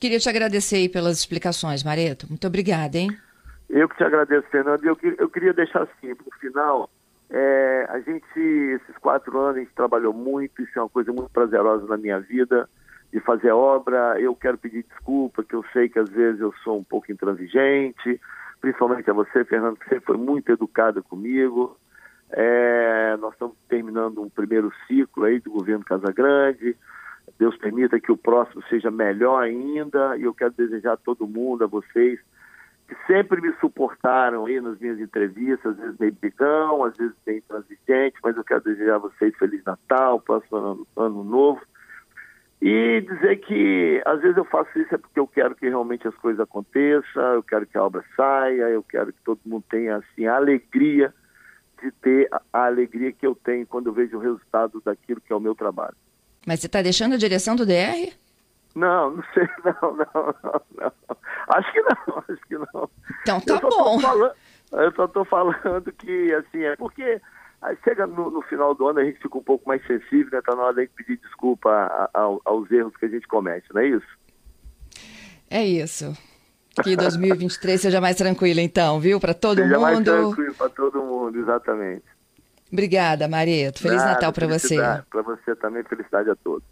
Queria 0.00 0.20
te 0.20 0.28
agradecer 0.28 0.76
aí 0.76 0.88
pelas 0.88 1.18
explicações, 1.18 1.82
Mareto. 1.82 2.28
Muito 2.28 2.46
obrigada, 2.46 2.98
hein? 2.98 3.10
Eu 3.68 3.88
que 3.88 3.96
te 3.96 4.04
agradeço, 4.04 4.46
Fernando. 4.48 4.84
Eu, 4.84 4.96
eu 5.18 5.28
queria 5.28 5.52
deixar 5.52 5.82
assim, 5.82 6.10
no 6.10 6.38
final, 6.38 6.88
é, 7.30 7.86
a 7.88 8.00
gente, 8.00 8.38
esses 8.38 8.98
quatro 8.98 9.38
anos, 9.38 9.56
a 9.56 9.60
gente 9.60 9.72
trabalhou 9.74 10.12
muito, 10.12 10.62
isso 10.62 10.76
é 10.78 10.82
uma 10.82 10.88
coisa 10.88 11.12
muito 11.12 11.30
prazerosa 11.30 11.86
na 11.86 11.96
minha 11.96 12.18
vida, 12.18 12.68
de 13.12 13.20
fazer 13.20 13.52
obra. 13.52 14.20
Eu 14.20 14.34
quero 14.34 14.58
pedir 14.58 14.84
desculpa, 14.88 15.44
que 15.44 15.54
eu 15.54 15.64
sei 15.72 15.88
que 15.88 15.98
às 15.98 16.10
vezes 16.10 16.40
eu 16.40 16.52
sou 16.64 16.78
um 16.78 16.84
pouco 16.84 17.10
intransigente, 17.12 18.20
principalmente 18.60 19.08
a 19.08 19.14
você, 19.14 19.44
Fernando, 19.44 19.78
que 19.78 19.88
sempre 19.88 20.06
foi 20.06 20.16
muito 20.16 20.50
educada 20.50 21.00
comigo. 21.02 21.76
É, 22.32 23.16
nós 23.20 23.32
estamos 23.32 23.56
terminando 23.68 24.22
um 24.22 24.28
primeiro 24.28 24.72
ciclo 24.86 25.24
aí 25.24 25.38
do 25.38 25.52
governo 25.52 25.84
Casagrande. 25.84 26.76
Deus 27.38 27.56
permita 27.56 28.00
que 28.00 28.10
o 28.10 28.16
próximo 28.16 28.62
seja 28.68 28.90
melhor 28.90 29.42
ainda. 29.42 30.16
E 30.16 30.24
eu 30.24 30.34
quero 30.34 30.52
desejar 30.52 30.94
a 30.94 30.96
todo 30.96 31.28
mundo, 31.28 31.64
a 31.64 31.68
vocês, 31.68 32.18
que 32.90 33.06
sempre 33.06 33.40
me 33.40 33.52
suportaram 33.60 34.46
aí 34.46 34.60
nas 34.60 34.78
minhas 34.80 34.98
entrevistas, 34.98 35.72
às 35.72 35.76
vezes 35.76 35.98
meio 35.98 36.12
brigão, 36.12 36.84
às 36.84 36.96
vezes 36.96 37.14
bem 37.24 37.38
intransigente, 37.38 38.18
mas 38.20 38.36
eu 38.36 38.42
quero 38.42 38.64
desejar 38.64 38.96
a 38.96 38.98
vocês 38.98 39.32
Feliz 39.38 39.62
Natal, 39.64 40.20
próximo 40.20 40.58
ano, 40.58 40.86
ano 40.96 41.22
novo 41.22 41.60
e 42.60 43.00
dizer 43.00 43.36
que 43.36 44.02
às 44.04 44.20
vezes 44.20 44.36
eu 44.36 44.44
faço 44.44 44.76
isso 44.78 44.94
é 44.94 44.98
porque 44.98 45.18
eu 45.20 45.26
quero 45.26 45.54
que 45.54 45.68
realmente 45.68 46.06
as 46.06 46.14
coisas 46.16 46.40
aconteçam, 46.40 47.34
eu 47.34 47.42
quero 47.44 47.64
que 47.64 47.78
a 47.78 47.84
obra 47.84 48.04
saia, 48.16 48.68
eu 48.68 48.82
quero 48.82 49.12
que 49.12 49.22
todo 49.24 49.40
mundo 49.46 49.64
tenha 49.70 49.96
assim 49.96 50.26
a 50.26 50.34
alegria 50.34 51.14
de 51.80 51.92
ter 51.92 52.28
a 52.52 52.66
alegria 52.66 53.12
que 53.12 53.26
eu 53.26 53.36
tenho 53.36 53.66
quando 53.66 53.86
eu 53.86 53.92
vejo 53.92 54.18
o 54.18 54.20
resultado 54.20 54.82
daquilo 54.84 55.20
que 55.20 55.32
é 55.32 55.36
o 55.36 55.40
meu 55.40 55.54
trabalho. 55.54 55.96
Mas 56.44 56.60
você 56.60 56.66
está 56.66 56.82
deixando 56.82 57.14
a 57.14 57.18
direção 57.18 57.54
do 57.54 57.64
DR? 57.64 58.12
Não, 58.74 59.10
não 59.10 59.24
sei, 59.34 59.48
não, 59.64 59.96
não, 59.96 60.34
não, 60.42 60.62
não. 60.78 61.16
Acho 61.48 61.72
que 61.72 61.80
não, 61.82 62.24
acho 62.28 62.46
que 62.46 62.58
não. 62.58 62.90
Então 63.22 63.40
tá 63.40 63.54
eu 63.54 63.68
bom. 63.68 64.00
Falando, 64.00 64.34
eu 64.72 64.92
só 64.92 65.04
estou 65.06 65.24
falando 65.24 65.92
que, 65.92 66.34
assim, 66.34 66.62
é 66.62 66.76
porque 66.76 67.20
Aí 67.62 67.76
chega 67.84 68.06
no, 68.06 68.30
no, 68.30 68.40
final 68.42 68.74
do 68.74 68.88
ano, 68.88 69.00
a 69.00 69.04
gente 69.04 69.20
fica 69.20 69.36
um 69.36 69.42
pouco 69.42 69.68
mais 69.68 69.86
sensível, 69.86 70.30
né? 70.32 70.40
Tá 70.44 70.56
na 70.56 70.62
hora 70.62 70.80
de 70.80 70.88
pedir 70.88 71.18
desculpa 71.18 71.68
a, 71.70 72.10
a, 72.14 72.22
aos 72.46 72.70
erros 72.70 72.96
que 72.96 73.04
a 73.04 73.08
gente 73.08 73.28
comete, 73.28 73.66
não 73.74 73.82
é 73.82 73.88
isso? 73.88 74.06
É 75.50 75.62
isso. 75.62 76.16
Que 76.82 76.96
2023 76.96 77.80
seja 77.80 78.00
mais 78.00 78.16
tranquilo, 78.16 78.60
então, 78.60 78.98
viu? 78.98 79.20
Para 79.20 79.34
todo 79.34 79.58
seja 79.58 79.74
mundo. 79.74 79.82
Mais 79.82 80.00
tranquilo 80.02 80.54
para 80.54 80.68
todo 80.70 81.02
mundo, 81.02 81.38
exatamente. 81.38 82.04
Obrigada, 82.72 83.28
Marito. 83.28 83.80
Feliz 83.80 83.98
Nada, 83.98 84.12
Natal 84.12 84.32
para 84.32 84.46
você. 84.46 84.76
Para 85.10 85.22
você 85.22 85.54
também, 85.56 85.82
felicidade 85.82 86.30
a 86.30 86.36
todos. 86.36 86.66